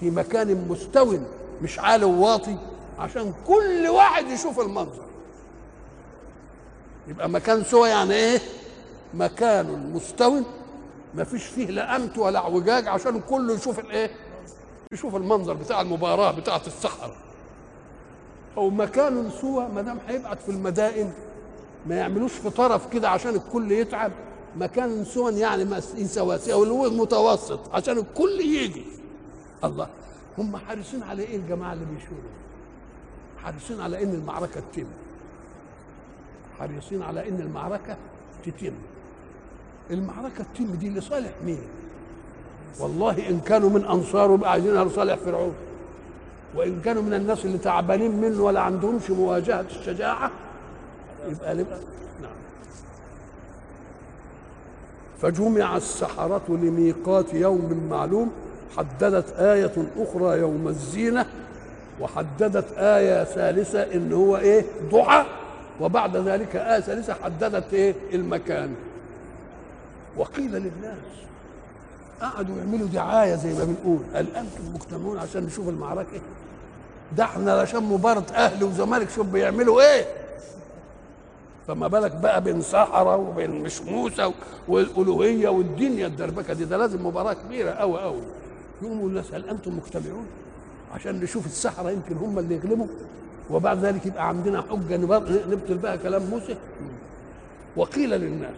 في 0.00 0.10
مكان 0.10 0.68
مستو 0.68 1.18
مش 1.62 1.78
عالي 1.78 2.04
وواطي 2.04 2.56
عشان 2.98 3.32
كل 3.46 3.86
واحد 3.88 4.28
يشوف 4.28 4.60
المنظر. 4.60 5.04
يبقى 7.08 7.28
مكان 7.28 7.64
سوى 7.64 7.88
يعني 7.88 8.14
إيه؟ 8.14 8.38
مكان 9.14 9.92
مستو 9.94 10.40
ما 11.14 11.24
فيش 11.24 11.44
فيه 11.44 11.66
لا 11.66 11.96
أمت 11.96 12.18
ولا 12.18 12.38
اعوجاج 12.38 12.88
عشان 12.88 13.20
كله 13.30 13.54
يشوف 13.54 13.78
الإيه؟ 13.78 14.10
يشوف 14.92 15.16
المنظر 15.16 15.54
بتاع 15.54 15.80
المباراة 15.80 16.30
بتاعة 16.32 16.62
الصحراء 16.66 17.14
أو 18.56 18.70
مكان 18.70 19.30
سوى 19.40 19.68
ما 19.74 19.82
دام 19.82 19.98
هيبعت 20.08 20.42
في 20.42 20.48
المدائن 20.48 21.12
ما 21.86 21.94
يعملوش 21.94 22.32
في 22.32 22.50
طرف 22.50 22.86
كده 22.92 23.08
عشان 23.08 23.34
الكل 23.34 23.72
يتعب. 23.72 24.12
مكان 24.56 25.04
سوى 25.04 25.32
يعني 25.38 25.80
سواسية 26.06 26.52
أو 26.52 26.62
اللي 26.62 26.74
هو 26.74 26.90
متوسط 26.90 27.60
عشان 27.72 27.98
الكل 27.98 28.40
يجي. 28.40 28.84
الله. 29.64 29.86
هم 30.38 30.56
حريصين 30.56 31.02
على 31.02 31.22
إيه 31.22 31.36
الجماعة 31.36 31.72
اللي 31.72 31.84
بيشوروا 31.84 32.30
حريصين 33.42 33.80
على 33.80 34.02
إن 34.02 34.10
المعركة 34.14 34.62
تتم. 34.72 34.86
حريصين 36.58 37.02
على 37.02 37.28
إن 37.28 37.40
المعركة 37.40 37.96
تتم. 38.44 38.72
المعركة 39.90 40.44
تتم 40.54 40.64
دي 40.74 40.90
لصالح 40.90 41.32
مين؟ 41.44 41.60
والله 42.80 43.28
إن 43.28 43.40
كانوا 43.40 43.70
من 43.70 43.84
انصاره 43.84 44.34
يبقى 44.34 44.50
عايزين 44.50 44.82
لصالح 44.82 45.14
فرعون. 45.14 45.54
وإن 46.54 46.80
كانوا 46.80 47.02
من 47.02 47.14
الناس 47.14 47.44
اللي 47.44 47.58
تعبانين 47.58 48.20
منه 48.20 48.42
ولا 48.42 48.60
عندهمش 48.60 49.10
مواجهة 49.10 49.60
الشجاعة 49.60 50.30
يبقى 51.28 51.54
نبقى 51.54 51.78
نعم. 52.22 52.32
فجمع 55.20 55.76
السحرة 55.76 56.42
لميقات 56.48 57.34
يوم 57.34 57.86
معلوم 57.90 58.32
حددت 58.76 59.32
آية 59.38 59.72
أخرى 59.98 60.38
يوم 60.38 60.68
الزينة 60.68 61.26
وحددت 62.00 62.64
آية 62.78 63.24
ثالثة 63.24 63.82
إن 63.82 64.12
هو 64.12 64.36
إيه؟ 64.36 64.64
ضحى 64.90 65.24
وبعد 65.80 66.16
ذلك 66.16 66.56
آية 66.56 66.80
ثالثة 66.80 67.14
حددت 67.24 67.74
إيه؟ 67.74 67.94
المكان. 68.12 68.74
وقيل 70.16 70.50
للناس 70.52 70.96
قعدوا 72.20 72.56
يعملوا 72.58 72.88
دعاية 72.88 73.34
زي 73.34 73.52
ما 73.52 73.64
بنقول. 73.64 73.98
هل 74.14 74.26
أنتم 74.36 74.74
مجتمعون 74.74 75.18
عشان 75.18 75.44
نشوف 75.44 75.68
المعركة؟ 75.68 76.20
ده 77.16 77.24
إحنا 77.24 77.52
عشان 77.52 77.82
مباراة 77.82 78.24
أهلي 78.34 78.64
وزمالك 78.64 79.10
شوف 79.10 79.26
بيعملوا 79.26 79.82
إيه؟ 79.94 80.04
فما 81.68 81.88
بالك 81.88 82.12
بقى 82.16 82.40
بين 82.40 82.62
سحرة 82.62 83.16
وبين 83.16 83.50
مش 83.50 83.82
موسى 83.82 84.32
والألوهية 84.68 85.48
والدنيا 85.48 86.06
الدربكة 86.06 86.54
دي؟ 86.54 86.64
ده 86.64 86.76
لازم 86.76 87.06
مباراة 87.06 87.32
كبيرة 87.32 87.70
أوي 87.70 88.02
أوي. 88.02 88.22
يقوموا 88.82 89.08
الناس 89.08 89.34
هل 89.34 89.48
أنتم 89.48 89.76
مجتمعون 89.76 90.26
عشان 90.94 91.20
نشوف 91.20 91.46
السحرة 91.46 91.90
يمكن 91.90 92.16
هم 92.16 92.38
اللي 92.38 92.54
يغلبوا 92.54 92.86
وبعد 93.50 93.84
ذلك 93.84 94.06
يبقى 94.06 94.28
عندنا 94.28 94.62
حجة 94.62 94.96
نبطل 94.96 95.78
بقى 95.78 95.98
كلام 95.98 96.22
موسى. 96.22 96.56
وقيل 97.76 98.10
للناس 98.10 98.56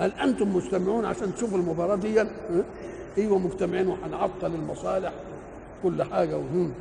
هل 0.00 0.12
أنتم 0.12 0.56
مجتمعون 0.56 1.04
عشان 1.04 1.34
تشوفوا 1.34 1.58
المباراة 1.58 1.96
دي؟ 1.96 2.24
أيوة 3.18 3.38
مجتمعين 3.38 3.88
وهنعطل 3.88 4.46
المصالح 4.54 5.12
كل 5.82 6.02
حاجة 6.02 6.36
وهم. 6.36 6.72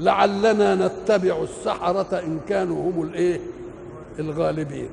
لعلنا 0.00 0.74
نتبع 0.74 1.42
السحرة 1.42 2.18
إن 2.18 2.40
كانوا 2.48 2.90
هم 2.90 3.02
الإيه؟ 3.02 3.40
الغالبين. 4.18 4.88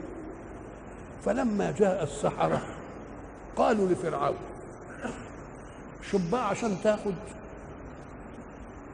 فلما 1.26 1.72
جاء 1.80 2.04
السحرة 2.04 2.62
قالوا 3.56 3.88
لفرعون 3.88 4.36
شوف 6.04 6.36
عشان 6.36 6.78
تاخد 6.84 7.14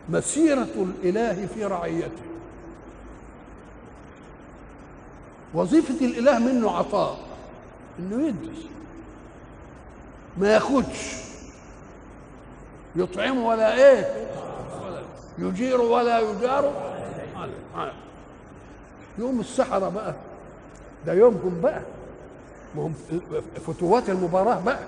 مسيرة 0.09 0.67
الإله 0.77 1.45
في 1.45 1.65
رعيته. 1.65 2.23
وظيفة 5.53 6.05
الإله 6.05 6.39
منه 6.39 6.71
عطاء 6.71 7.17
إنه 7.99 8.27
يدي 8.27 8.49
ما 10.37 10.53
ياخدش. 10.53 11.25
يطعم 12.95 13.43
ولا 13.43 13.75
إيه؟ 13.75 14.27
يجير 15.37 15.81
ولا 15.81 16.19
يجار 16.19 16.73
يوم 19.17 19.39
السحرة 19.39 19.89
بقى. 19.89 20.15
ده 21.05 21.13
يومهم 21.13 21.61
بقى. 21.61 21.81
ما 22.75 22.91
فتوات 23.67 24.09
المباراة 24.09 24.59
بقى. 24.59 24.79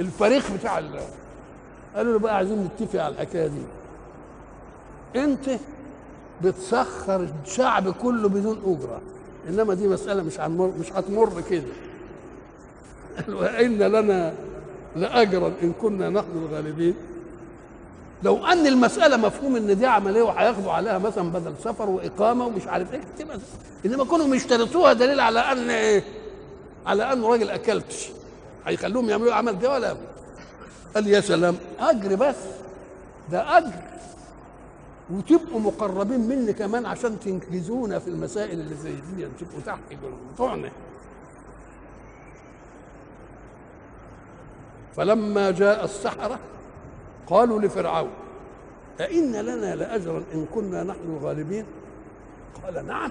الفريق 0.00 0.52
بتاع. 0.52 0.82
قالوا 1.96 2.12
له 2.12 2.18
بقى 2.18 2.36
عايزين 2.36 2.64
نتفق 2.64 3.02
على 3.02 3.14
الحكاية 3.14 3.46
دي. 3.46 3.62
انت 5.16 5.50
بتسخر 6.44 7.28
الشعب 7.44 7.90
كله 7.92 8.28
بدون 8.28 8.58
أجرة. 8.66 9.00
إنما 9.48 9.74
دي 9.74 9.88
مسألة 9.88 10.22
مش 10.22 10.40
هنمر 10.40 10.72
مش 10.80 10.92
هتمر 10.92 11.40
كده. 11.50 11.72
وان 13.38 13.78
لنا 13.78 14.34
لأجرا 14.96 15.52
إن 15.62 15.72
كنا 15.72 16.10
نحن 16.10 16.30
الغالبين. 16.34 16.94
لو 18.22 18.46
أن 18.46 18.66
المسألة 18.66 19.16
مفهوم 19.16 19.56
إن 19.56 19.78
دي 19.78 19.86
عملية 19.86 20.22
وهياخدوا 20.22 20.72
عليها 20.72 20.98
مثلا 20.98 21.32
بدل 21.32 21.52
سفر 21.64 21.90
وإقامة 21.90 22.46
ومش 22.46 22.66
عارف 22.66 22.92
إيه 22.92 23.00
إنما 23.86 24.04
كونهم 24.04 24.34
يشترطوها 24.34 24.92
دليل 24.92 25.20
على 25.20 25.40
أن 25.40 25.70
إيه؟ 25.70 26.04
على 26.86 27.12
انه 27.12 27.28
راجل 27.28 27.50
أكلتش. 27.50 28.08
هيخلوهم 28.66 29.10
يعملوا 29.10 29.34
عمل 29.34 29.58
ده 29.58 29.72
ولا؟ 29.72 29.96
قال 30.94 31.06
يا 31.06 31.20
سلام 31.20 31.56
أجر 31.78 32.14
بس 32.14 32.36
ده 33.30 33.58
أجر. 33.58 33.72
وتبقوا 35.10 35.60
مقربين 35.60 36.20
مني 36.20 36.52
كمان 36.52 36.86
عشان 36.86 37.20
تنجزونا 37.20 37.98
في 37.98 38.08
المسائل 38.08 38.60
اللي 38.60 38.74
زي 38.74 38.92
دي 38.92 39.26
تبقوا 39.40 39.60
تحت 39.66 39.78
بتوعنا 40.34 40.70
فلما 44.96 45.50
جاء 45.50 45.84
السحرة 45.84 46.38
قالوا 47.26 47.60
لفرعون 47.60 48.10
أئن 49.00 49.32
لنا 49.36 49.74
لأجرا 49.76 50.22
إن 50.34 50.46
كنا 50.54 50.82
نحن 50.82 51.00
الغالبين؟ 51.18 51.64
قال 52.64 52.86
نعم. 52.86 53.10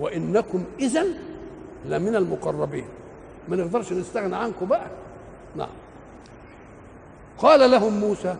وإنكم 0.00 0.64
إذا 0.80 1.04
لمن 1.84 2.16
المقربين. 2.16 2.84
ما 3.48 3.56
نقدرش 3.56 3.92
نستغنى 3.92 4.36
عنكم 4.36 4.66
بقى. 4.66 4.86
نعم. 5.56 5.68
قال 7.38 7.70
لهم 7.70 8.00
موسى 8.00 8.36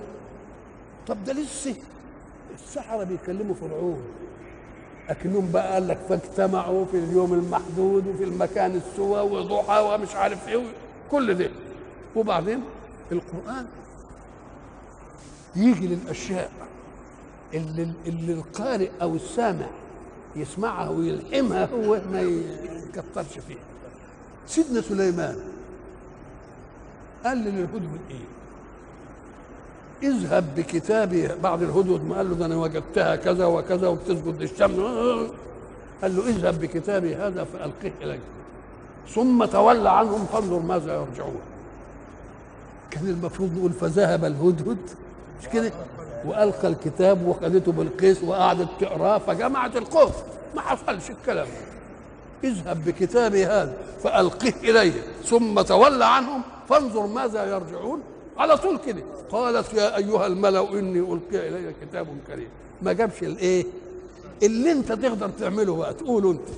طب 1.06 1.24
ده 1.24 1.32
لسه 1.32 1.74
السحرة 2.54 3.04
بيكلموا 3.04 3.54
فرعون. 3.54 4.02
لكنهم 5.10 5.50
بقى 5.52 5.72
قال 5.74 5.88
لك 5.88 5.98
فاجتمعوا 6.08 6.84
في 6.84 6.96
اليوم 6.96 7.32
المحدود 7.34 8.06
وفي 8.06 8.24
المكان 8.24 8.76
السوى 8.76 9.20
وضحى 9.20 9.80
ومش 9.80 10.14
عارف 10.14 10.48
إيه 10.48 10.62
كل 11.10 11.34
ده. 11.34 11.50
وبعدين 12.16 12.60
القرآن 13.12 13.66
يجي 15.56 15.86
للأشياء 15.86 16.50
اللي, 17.54 17.92
اللي 18.06 18.32
القارئ 18.32 18.90
أو 19.02 19.14
السامع 19.16 19.66
يسمعها 20.36 20.88
ويلحمها 20.90 21.64
هو 21.66 22.00
ما 22.12 22.20
يكترش 22.20 23.38
فيها. 23.48 23.58
سيدنا 24.46 24.80
سليمان 24.80 25.36
قال 27.24 27.38
للهدهد 27.38 28.00
إيه 28.10 28.24
اذهب 30.02 30.54
بكتابي 30.56 31.28
بعد 31.42 31.62
الهدهد 31.62 32.04
ما 32.04 32.16
قال 32.16 32.30
له 32.30 32.36
ده 32.36 32.46
أنا 32.46 32.56
وجدتها 32.56 33.16
كذا 33.16 33.46
وكذا 33.46 33.88
وبتسجد 33.88 34.42
للشمس. 34.42 34.76
قال 36.02 36.16
له 36.16 36.28
اذهب 36.28 36.60
بكتابي 36.60 37.14
هذا 37.14 37.44
فالقه 37.44 37.92
إليك. 38.02 38.20
ثم 39.08 39.44
تولى 39.44 39.90
عنهم 39.90 40.26
فانظر 40.26 40.58
ماذا 40.58 40.94
يرجعون. 40.94 41.40
كان 42.90 43.08
المفروض 43.08 43.58
نقول 43.58 43.72
فذهب 43.72 44.24
الهدهد. 44.24 44.78
مش 45.40 45.48
كده؟ 45.48 45.72
وألقى 46.24 46.68
الكتاب 46.68 47.26
وخدته 47.26 47.72
بالقيس 47.72 48.22
وقعدت 48.24 48.68
تقراه 48.80 49.18
فجمعت 49.18 49.76
القوم 49.76 50.12
ما 50.54 50.60
حصلش 50.60 51.10
الكلام. 51.10 51.46
اذهب 52.44 52.84
بكتابي 52.84 53.46
هذا 53.46 53.76
فالقه 54.02 54.52
اليه 54.64 54.92
ثم 55.24 55.60
تولى 55.60 56.04
عنهم 56.04 56.42
فانظر 56.68 57.06
ماذا 57.06 57.44
يرجعون. 57.44 58.00
على 58.38 58.56
طول 58.56 58.78
كده. 58.86 59.02
قالت 59.30 59.74
يا 59.74 59.96
أيها 59.96 60.26
الملأ 60.26 60.72
إني 60.72 60.98
ألقي 60.98 61.48
الي 61.48 61.72
كتاب 61.82 62.06
كريم. 62.26 62.48
ما 62.82 62.92
جابش 62.92 63.22
الإيه؟ 63.22 63.64
اللي 64.42 64.72
أنت 64.72 64.92
تقدر 64.92 65.28
تعمله 65.28 65.76
بقى. 65.76 65.94
تقوله 65.94 66.30
أنت. 66.30 66.48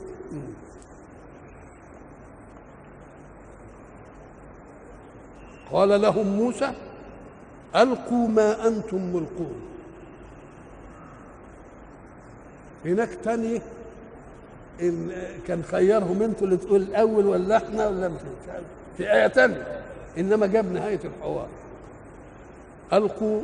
قال 5.72 6.02
لهم 6.02 6.26
موسى 6.26 6.72
ألقوا 7.76 8.28
ما 8.28 8.66
أنتم 8.66 8.96
ملقون. 8.96 9.54
هناك 12.84 13.08
تاني 13.24 13.60
كان 15.46 15.62
خيرهم 15.62 16.22
أنتوا 16.22 16.46
اللي 16.46 16.56
تقول 16.56 16.82
الأول 16.82 17.26
ولا 17.26 17.56
إحنا 17.56 17.88
ولا 17.88 18.08
مش 18.08 18.20
في 18.96 19.12
آية 19.12 19.26
تانية. 19.26 19.82
إنما 20.18 20.46
جاب 20.46 20.72
نهاية 20.72 21.00
الحوار. 21.04 21.48
ألقوا 22.92 23.42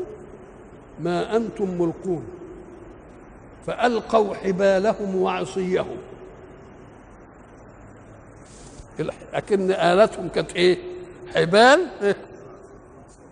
ما 1.01 1.37
أنتم 1.37 1.83
ملقون 1.83 2.25
فألقوا 3.67 4.35
حبالهم 4.35 5.17
وعصيهم. 5.17 5.97
لكن 9.33 9.71
آلتهم 9.71 10.29
كانت 10.29 10.53
إيه؟ 10.53 10.79
حبال؟ 11.35 11.87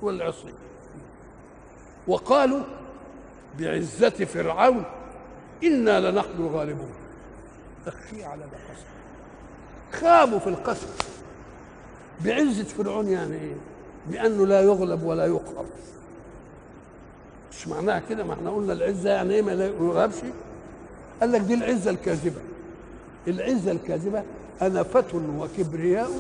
والعصي. 0.03 0.55
وقالوا 2.07 2.61
بعزة 3.59 4.11
فرعون 4.11 4.85
إنا 5.65 6.11
لنحن 6.11 6.37
الغالبون. 6.39 6.93
أخي 7.87 8.25
على 8.25 8.45
القسم 8.45 8.89
خابوا 9.93 10.39
في 10.39 10.47
القسم 10.47 10.89
بعزة 12.25 12.65
فرعون 12.65 13.09
يعني 13.09 13.35
إيه؟ 13.35 13.57
بأنه 14.11 14.47
لا 14.47 14.61
يغلب 14.61 15.03
ولا 15.03 15.27
يقهر 15.27 15.65
مش 17.59 17.69
معناها 17.69 18.03
كده 18.09 18.25
ما 18.25 18.35
إحنا 18.35 18.51
قلنا 18.51 18.73
العزة 18.73 19.11
يعني 19.11 19.35
إيه 19.35 19.43
ما 19.43 19.51
لا 19.51 19.67
يغلبش 19.67 20.15
قال 21.21 21.33
لك 21.33 21.41
دي 21.41 21.55
العزة 21.55 21.91
الكاذبة. 21.91 22.41
العزة 23.29 23.73
الكاذبة 23.73 24.23
أنفة 24.63 25.05
وكبرياء 25.39 26.11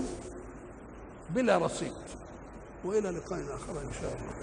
بلا 1.30 1.58
رصيد. 1.58 1.92
وإلى 2.84 3.10
لقاء 3.10 3.40
آخر 3.40 3.72
إن 3.80 3.92
شاء 4.00 4.12
الله. 4.12 4.38